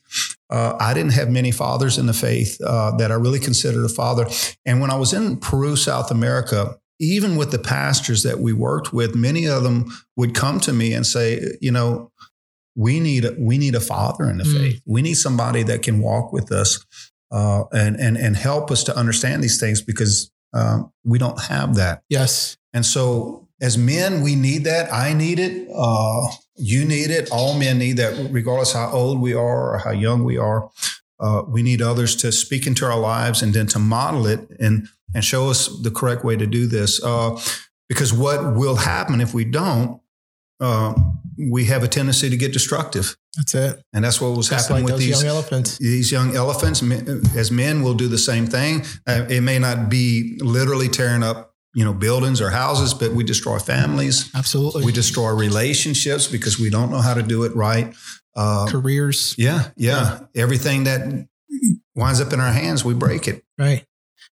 Uh, 0.49 0.77
I 0.79 0.93
didn't 0.93 1.11
have 1.11 1.29
many 1.29 1.51
fathers 1.51 1.97
in 1.97 2.05
the 2.05 2.13
faith 2.13 2.57
uh, 2.65 2.95
that 2.97 3.11
I 3.11 3.15
really 3.15 3.39
considered 3.39 3.83
a 3.83 3.89
father. 3.89 4.25
And 4.65 4.79
when 4.79 4.89
I 4.89 4.95
was 4.95 5.11
in 5.11 5.37
Peru, 5.37 5.75
South 5.75 6.09
America, 6.09 6.77
even 7.01 7.35
with 7.35 7.51
the 7.51 7.59
pastors 7.59 8.23
that 8.23 8.39
we 8.39 8.53
worked 8.53 8.93
with, 8.93 9.13
many 9.13 9.45
of 9.45 9.63
them 9.63 9.91
would 10.15 10.33
come 10.33 10.61
to 10.61 10.71
me 10.71 10.93
and 10.93 11.05
say, 11.05 11.57
you 11.59 11.69
know, 11.71 12.11
we 12.75 13.01
need 13.01 13.25
a, 13.25 13.35
we 13.37 13.57
need 13.57 13.75
a 13.75 13.81
father 13.81 14.29
in 14.29 14.37
the 14.37 14.45
Mm. 14.45 14.57
faith. 14.57 14.81
We 14.85 15.01
need 15.01 15.15
somebody 15.15 15.63
that 15.63 15.81
can 15.81 15.99
walk 15.99 16.31
with 16.31 16.49
us 16.51 16.85
uh, 17.31 17.63
and 17.71 17.95
and 17.97 18.17
and 18.17 18.35
help 18.35 18.71
us 18.71 18.83
to 18.85 18.97
understand 18.97 19.43
these 19.43 19.59
things 19.59 19.81
because 19.81 20.31
um, 20.53 20.91
we 21.03 21.19
don't 21.19 21.39
have 21.43 21.75
that. 21.75 22.03
Yes. 22.09 22.57
And 22.73 22.85
so, 22.85 23.47
as 23.61 23.77
men, 23.77 24.21
we 24.21 24.35
need 24.35 24.63
that. 24.65 24.93
I 24.93 25.13
need 25.13 25.39
it. 25.39 25.67
Uh, 25.73 26.27
you 26.55 26.85
need 26.85 27.09
it. 27.11 27.29
All 27.31 27.57
men 27.57 27.77
need 27.77 27.97
that, 27.97 28.29
regardless 28.31 28.73
how 28.73 28.89
old 28.91 29.21
we 29.21 29.33
are 29.33 29.73
or 29.73 29.77
how 29.79 29.91
young 29.91 30.23
we 30.23 30.37
are. 30.37 30.69
Uh, 31.19 31.43
we 31.47 31.63
need 31.63 31.81
others 31.81 32.15
to 32.17 32.31
speak 32.31 32.67
into 32.67 32.85
our 32.85 32.99
lives 32.99 33.41
and 33.41 33.53
then 33.53 33.67
to 33.67 33.79
model 33.79 34.27
it 34.27 34.39
and 34.59 34.87
and 35.13 35.23
show 35.23 35.49
us 35.49 35.67
the 35.81 35.91
correct 35.91 36.23
way 36.23 36.35
to 36.35 36.45
do 36.45 36.67
this. 36.67 37.03
Uh, 37.03 37.39
because 37.89 38.13
what 38.13 38.55
will 38.55 38.75
happen 38.75 39.21
if 39.21 39.33
we 39.33 39.45
don't, 39.45 40.01
uh, 40.59 40.93
we 41.37 41.65
have 41.65 41.83
a 41.83 41.87
tendency 41.87 42.29
to 42.29 42.37
get 42.37 42.51
destructive, 42.53 43.15
That's 43.35 43.53
it. 43.55 43.81
and 43.93 44.03
that's 44.03 44.19
what 44.19 44.35
was 44.35 44.49
Just 44.49 44.67
happening 44.69 44.85
like 44.85 44.93
with 44.93 45.01
these 45.01 45.21
young 45.21 45.29
elephants. 45.29 45.77
these 45.77 46.11
young 46.11 46.35
elephants 46.35 46.81
as 47.35 47.51
men 47.51 47.81
will 47.83 47.93
do 47.93 48.07
the 48.07 48.17
same 48.17 48.47
thing 48.47 48.83
uh, 49.07 49.25
it 49.29 49.41
may 49.41 49.59
not 49.59 49.89
be 49.89 50.37
literally 50.41 50.89
tearing 50.89 51.23
up 51.23 51.53
you 51.73 51.83
know 51.85 51.93
buildings 51.93 52.41
or 52.41 52.49
houses 52.49 52.93
but 52.93 53.11
we 53.11 53.23
destroy 53.23 53.59
families 53.59 54.31
Absolutely. 54.35 54.83
we 54.85 54.91
destroy 54.91 55.31
relationships 55.31 56.25
because 56.27 56.57
we 56.59 56.69
don't 56.69 56.89
know 56.91 57.01
how 57.01 57.13
to 57.13 57.21
do 57.23 57.43
it 57.43 57.55
right 57.55 57.93
uh, 58.35 58.65
Careers. 58.67 59.35
yeah 59.37 59.69
yeah 59.75 60.19
everything 60.35 60.85
that 60.85 61.27
winds 61.95 62.19
up 62.21 62.33
in 62.33 62.39
our 62.39 62.51
hands 62.51 62.83
we 62.85 62.93
break 62.93 63.27
it 63.27 63.43
Right. 63.59 63.85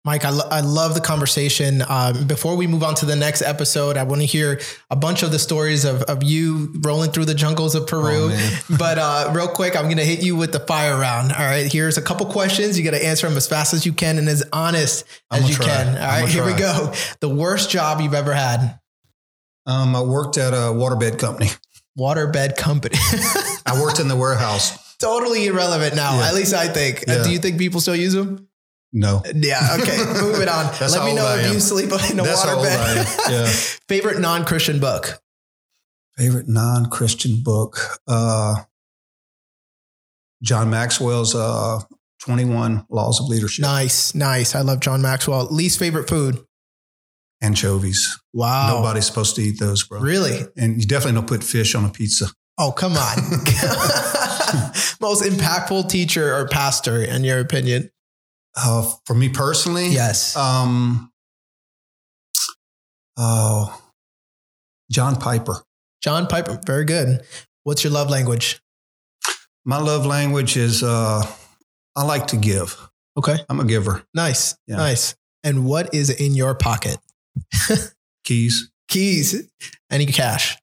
Mike, 0.04 0.26
I, 0.26 0.32
lo- 0.32 0.48
I 0.50 0.62
love 0.62 0.96
the 0.96 1.00
conversation. 1.02 1.84
Um, 1.88 2.26
before 2.26 2.56
we 2.56 2.66
move 2.66 2.82
on 2.82 2.96
to 2.96 3.06
the 3.06 3.16
next 3.16 3.44
episode, 3.44 3.98
I 3.98 4.04
want 4.04 4.22
to 4.22 4.26
hear 4.26 4.60
a 4.90 4.96
bunch 4.96 5.22
of 5.22 5.32
the 5.32 5.38
stories 5.38 5.86
of, 5.86 6.02
of 6.04 6.24
you 6.24 6.74
rolling 6.84 7.12
through 7.12 7.26
the 7.26 7.36
jungles 7.36 7.76
of 7.76 7.86
Peru. 7.86 8.30
Oh, 8.34 8.60
but 8.80 8.98
uh, 8.98 9.32
real 9.36 9.48
quick, 9.48 9.76
I'm 9.76 9.84
going 9.86 9.98
to 9.98 10.04
hit 10.04 10.24
you 10.24 10.36
with 10.36 10.54
the 10.54 10.60
fire 10.60 11.00
round. 11.00 11.32
All 11.32 11.38
right. 11.46 11.72
Here's 11.72 12.00
a 12.00 12.02
couple 12.02 12.26
questions. 12.26 12.80
You 12.80 12.84
got 12.84 12.98
to 12.98 13.06
answer 13.06 13.28
them 13.28 13.38
as 13.38 13.48
fast 13.48 13.76
as 13.76 13.86
you 13.86 13.94
can 13.94 14.18
and 14.18 14.28
as 14.28 14.44
honest 14.52 15.06
I'm 15.30 15.44
as 15.44 15.50
you 15.50 15.56
try. 15.56 15.66
can. 15.68 15.88
All 15.90 15.94
right, 16.22 16.28
Here 16.28 16.46
we 16.46 16.54
go. 16.54 16.94
The 17.20 17.30
worst 17.30 17.70
job 17.70 18.02
you've 18.02 18.16
ever 18.16 18.34
had. 18.34 18.80
um, 19.68 19.96
i 19.96 20.02
worked 20.02 20.38
at 20.38 20.54
a 20.54 20.74
waterbed 20.74 21.20
company 21.20 21.50
Waterbed 22.00 22.58
company. 22.58 22.96
i 23.68 23.80
worked 23.80 24.00
in 24.00 24.08
the 24.08 24.16
warehouse 24.16 24.96
totally 24.98 25.48
irrelevant 25.48 25.96
now. 25.96 26.18
Yeah. 26.20 26.28
At 26.28 26.34
least 26.36 26.54
I 26.54 26.68
think. 26.68 27.00
Uh, 27.08 27.14
Yeah. 27.18 27.24
do 27.24 27.32
you 27.32 27.40
think 27.40 27.58
people 27.60 27.82
still 27.82 27.96
use 27.96 28.14
them? 28.14 28.48
No 28.94 29.22
Yeah. 29.34 29.78
Okay. 29.80 29.98
Moving 30.22 30.50
on. 30.50 30.66
That's 30.80 30.96
Let 30.96 31.06
me 31.06 31.14
know 31.16 31.36
if 31.36 31.54
you 31.54 31.60
sleep 31.60 31.88
in 31.88 32.20
a 32.20 32.24
That's 32.24 32.46
waterbed. 32.46 33.30
Yeah. 33.32 33.46
Favorite 33.88 34.20
non-Christian 34.20 34.80
book. 34.80 35.22
Favorite 36.18 36.48
non-Christian 36.48 37.42
book? 37.42 37.78
Uh, 38.08 38.56
John 40.44 40.70
Maxwell's 40.70 41.36
uh, 41.36 41.80
21 42.24 42.86
Laws 42.90 43.20
of 43.20 43.28
Leadership. 43.28 43.64
Nice, 43.64 44.14
nice. 44.14 44.56
I 44.56 44.62
love 44.62 44.80
John 44.80 45.02
Maxwell. 45.02 45.46
Least 45.52 45.80
favorite 45.80 46.10
food. 46.10 46.40
Anchovies. 47.42 48.20
Wow. 48.34 48.78
Nobody's 48.78 49.08
supposed 49.08 49.36
to 49.38 49.42
eat 49.42 49.60
those, 49.60 49.84
bro. 49.84 50.00
Really? 50.00 50.42
And 50.58 50.80
you 50.80 50.88
definitely 50.88 51.20
don't 51.20 51.28
put 51.28 51.44
fish 51.44 51.74
on 51.74 51.86
a 51.86 51.90
pizza. 51.90 52.28
Oh, 52.58 52.72
come 52.72 52.94
on. 52.94 53.18
Most 55.02 55.24
impactful 55.24 55.90
teacher 55.90 56.36
or 56.36 56.48
pastor, 56.48 57.02
in 57.02 57.24
your 57.24 57.40
opinion? 57.40 57.90
Uh, 58.56 58.90
for 59.06 59.14
me 59.14 59.30
personally, 59.30 59.90
Yes. 59.90 60.36
Um, 60.36 61.12
oh, 63.18 63.82
John 64.92 65.16
Piper. 65.16 65.64
John 66.04 66.28
Piper. 66.28 66.60
Very 66.66 66.86
good. 66.86 67.22
What's 67.64 67.84
your 67.84 67.94
love 67.94 68.10
language? 68.10 68.60
My 69.64 69.78
love 69.78 70.06
language 70.06 70.58
is 70.58 70.82
uh, 70.84 71.24
I 71.96 72.04
like 72.04 72.28
to 72.28 72.38
give. 72.38 72.78
Okay. 73.18 73.38
I'm 73.50 73.60
a 73.60 73.66
giver. 73.66 74.04
Nice. 74.14 74.56
Yeah. 74.68 74.78
Nice. 74.78 75.16
And 75.44 75.66
what 75.66 75.94
is 75.94 76.10
in 76.10 76.34
your 76.34 76.56
pocket? 76.56 76.98
Keys? 78.24 78.72
Keys. 78.88 79.48
Any 79.92 80.06
cash? 80.08 80.58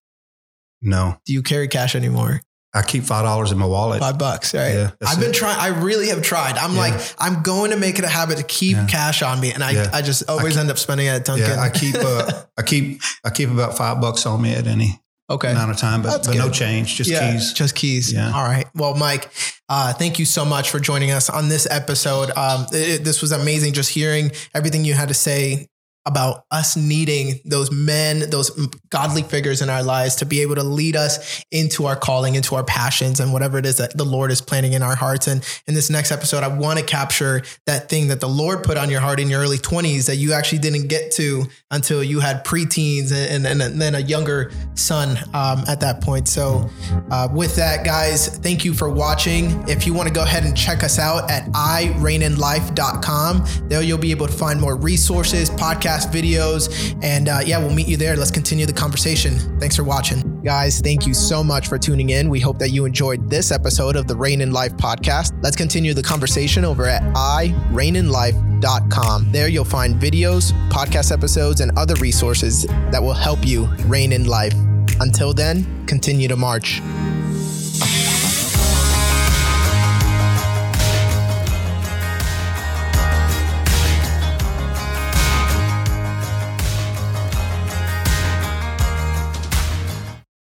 No. 0.83 1.19
Do 1.25 1.33
you 1.33 1.43
carry 1.43 1.69
cash 1.69 1.95
anymore? 1.95 2.43
I 2.75 2.83
keep 2.83 3.05
five 3.05 3.25
dollars 3.25 3.51
in 3.51 3.59
my 3.59 3.67
wallet. 3.67 4.01
Five 4.01 4.19
bucks, 4.19 4.55
right? 4.55 4.73
Yeah, 4.75 4.91
I've 5.07 5.19
been 5.19 5.33
trying. 5.33 5.59
I 5.59 5.69
really 5.81 6.09
have 6.09 6.23
tried. 6.23 6.59
I'm 6.59 6.73
Yeah. 6.75 6.79
like, 6.81 7.15
I'm 7.19 7.43
going 7.43 7.71
to 7.71 7.77
make 7.79 7.99
it 7.99 8.05
a 8.05 8.09
habit 8.09 8.37
to 8.39 8.45
keep 8.45 8.77
Yeah. 8.77 8.87
cash 8.87 9.23
on 9.23 9.41
me, 9.41 9.53
and 9.53 9.65
I. 9.65 9.89
I 9.93 10.03
just 10.03 10.29
always 10.29 10.55
keep- 10.55 10.61
end 10.61 10.71
up 10.71 10.79
spending 10.79 11.07
it 11.07 11.11
at 11.11 11.25
Dunkin'. 11.25 11.47
Yeah, 11.49 11.61
I 11.61 11.71
keep 11.71 11.95
uh, 11.97 12.31
I 12.59 12.63
keep 12.63 13.01
I 13.25 13.31
keep 13.31 13.51
about 13.51 13.77
five 13.77 14.01
bucks 14.01 14.27
on 14.27 14.43
me 14.43 14.53
at 14.55 14.67
any 14.67 15.01
okay. 15.31 15.51
amount 15.51 15.71
of 15.71 15.79
time, 15.79 16.03
but, 16.03 16.11
That's 16.11 16.29
but 16.29 16.37
no 16.37 16.51
change, 16.51 16.95
just 16.97 17.09
yeah, 17.11 17.33
keys. 17.33 17.53
Just 17.55 17.75
keys. 17.75 18.13
Yeah. 18.13 18.33
All 18.35 18.45
right. 18.45 18.67
Well, 18.75 18.95
Mike, 18.95 19.31
uh, 19.71 19.95
thank 19.95 20.19
you 20.19 20.25
so 20.27 20.45
much 20.45 20.71
for 20.71 20.79
joining 20.79 21.11
us 21.11 21.31
on 21.31 21.49
this 21.49 21.67
episode. 21.71 22.31
Um, 22.37 22.67
it- 22.73 23.03
this 23.03 23.23
was 23.23 23.33
amazing 23.33 23.73
just 23.73 23.91
hearing 23.91 24.31
everything 24.55 24.85
you 24.85 24.93
had 24.95 25.09
to 25.09 25.15
say 25.15 25.69
about 26.09 26.47
us 26.51 26.77
needing 26.77 27.39
those 27.45 27.71
men, 27.71 28.31
those 28.31 28.51
godly 28.89 29.23
figures 29.23 29.61
in 29.61 29.69
our 29.69 29.83
lives 29.83 30.17
to 30.17 30.25
be 30.25 30.41
able 30.41 30.55
to 30.55 30.63
lead 30.63 30.97
us 30.97 31.45
into 31.51 31.85
our 31.85 31.95
calling, 31.95 32.35
into 32.35 32.55
our 32.55 32.65
passions, 32.65 33.21
and 33.21 33.31
whatever 33.33 33.59
it 33.59 33.67
is 33.67 33.77
that 33.77 33.97
the 33.97 34.05
Lord 34.05 34.31
is 34.31 34.41
planting 34.41 34.73
in 34.73 34.83
our 34.83 34.97
hearts. 34.97 35.27
And 35.27 35.47
in 35.67 35.75
this 35.75 35.91
next 35.91 36.11
episode, 36.11 36.43
I 36.43 36.49
want 36.49 36.79
to 36.79 36.85
capture 36.85 37.43
that 37.67 37.91
thing 37.91 38.09
that 38.09 38.21
the 38.21 38.29
Lord 38.29 38.65
put 38.65 38.79
on 38.79 38.89
your 38.91 39.01
heart 39.01 39.21
in 39.21 39.29
your 39.29 39.41
early 39.41 39.59
20s 39.59 40.07
that 40.07 40.17
you 40.17 40.33
actually 40.33 40.61
didn't 40.61 40.89
get 40.89 41.13
to 41.13 41.45
until 41.71 42.03
you 42.03 42.21
had 42.21 42.43
preteens 42.45 43.13
and, 43.13 43.47
and, 43.47 43.61
and 43.61 43.81
then 43.81 43.95
a 43.95 44.01
younger 44.01 44.51
son 44.75 45.19
um, 45.35 45.63
at 45.69 45.81
that 45.81 46.01
point. 46.01 46.27
So, 46.27 46.71
uh, 47.11 47.29
with 47.31 47.55
that, 47.57 47.85
guys, 47.85 48.39
thank 48.39 48.65
you 48.65 48.73
for 48.73 48.89
watching. 48.89 49.69
If 49.69 49.87
you 49.87 49.93
want 49.93 50.09
to 50.09 50.15
go 50.15 50.23
ahead 50.23 50.45
and 50.45 50.57
check 50.57 50.83
us 50.83 50.99
out 50.99 51.31
at 51.31 51.45
ireininlife.com, 51.53 53.45
there 53.69 53.83
you'll 53.83 53.99
be 53.99 54.11
able 54.11 54.27
to 54.27 54.33
find 54.33 54.59
more 54.61 54.77
resources, 54.77 55.51
podcast 55.99 56.13
videos, 56.13 56.97
and 57.03 57.29
uh, 57.29 57.41
yeah, 57.45 57.59
we'll 57.59 57.75
meet 57.75 57.89
you 57.89 57.97
there. 57.97 58.15
Let's 58.17 58.31
continue 58.31 58.65
the 58.67 58.73
conversation. 58.73 59.35
Thanks 59.59 59.75
for 59.77 59.83
watching. 59.85 60.41
Guys, 60.43 60.81
thank 60.81 61.07
you 61.07 61.15
so 61.15 61.45
much 61.45 61.69
for 61.69 61.79
tuning 61.79 62.11
in. 62.11 62.29
We 62.29 62.41
hope 62.41 62.59
that 62.59 62.69
you 62.71 62.85
enjoyed 62.85 63.31
this 63.31 63.51
episode 63.51 63.97
of 63.97 64.07
the 64.07 64.15
Reign 64.17 64.41
in 64.41 64.53
Life 64.53 64.77
podcast. 64.77 65.37
Let's 65.43 65.57
continue 65.57 65.95
the 65.95 66.03
conversation 66.03 66.65
over 66.65 66.87
at 66.87 67.03
ireininlife.com. 67.15 69.33
There 69.33 69.49
you'll 69.49 69.65
find 69.65 70.01
videos, 70.01 70.53
podcast 70.71 71.11
episodes, 71.13 71.61
and 71.61 71.77
other 71.79 71.95
resources 71.97 72.63
that 72.91 73.03
will 73.03 73.15
help 73.15 73.47
you 73.47 73.67
reign 73.87 74.13
in 74.13 74.27
life. 74.27 74.55
Until 75.01 75.33
then, 75.33 75.87
continue 75.87 76.29
to 76.29 76.37
march. 76.37 76.81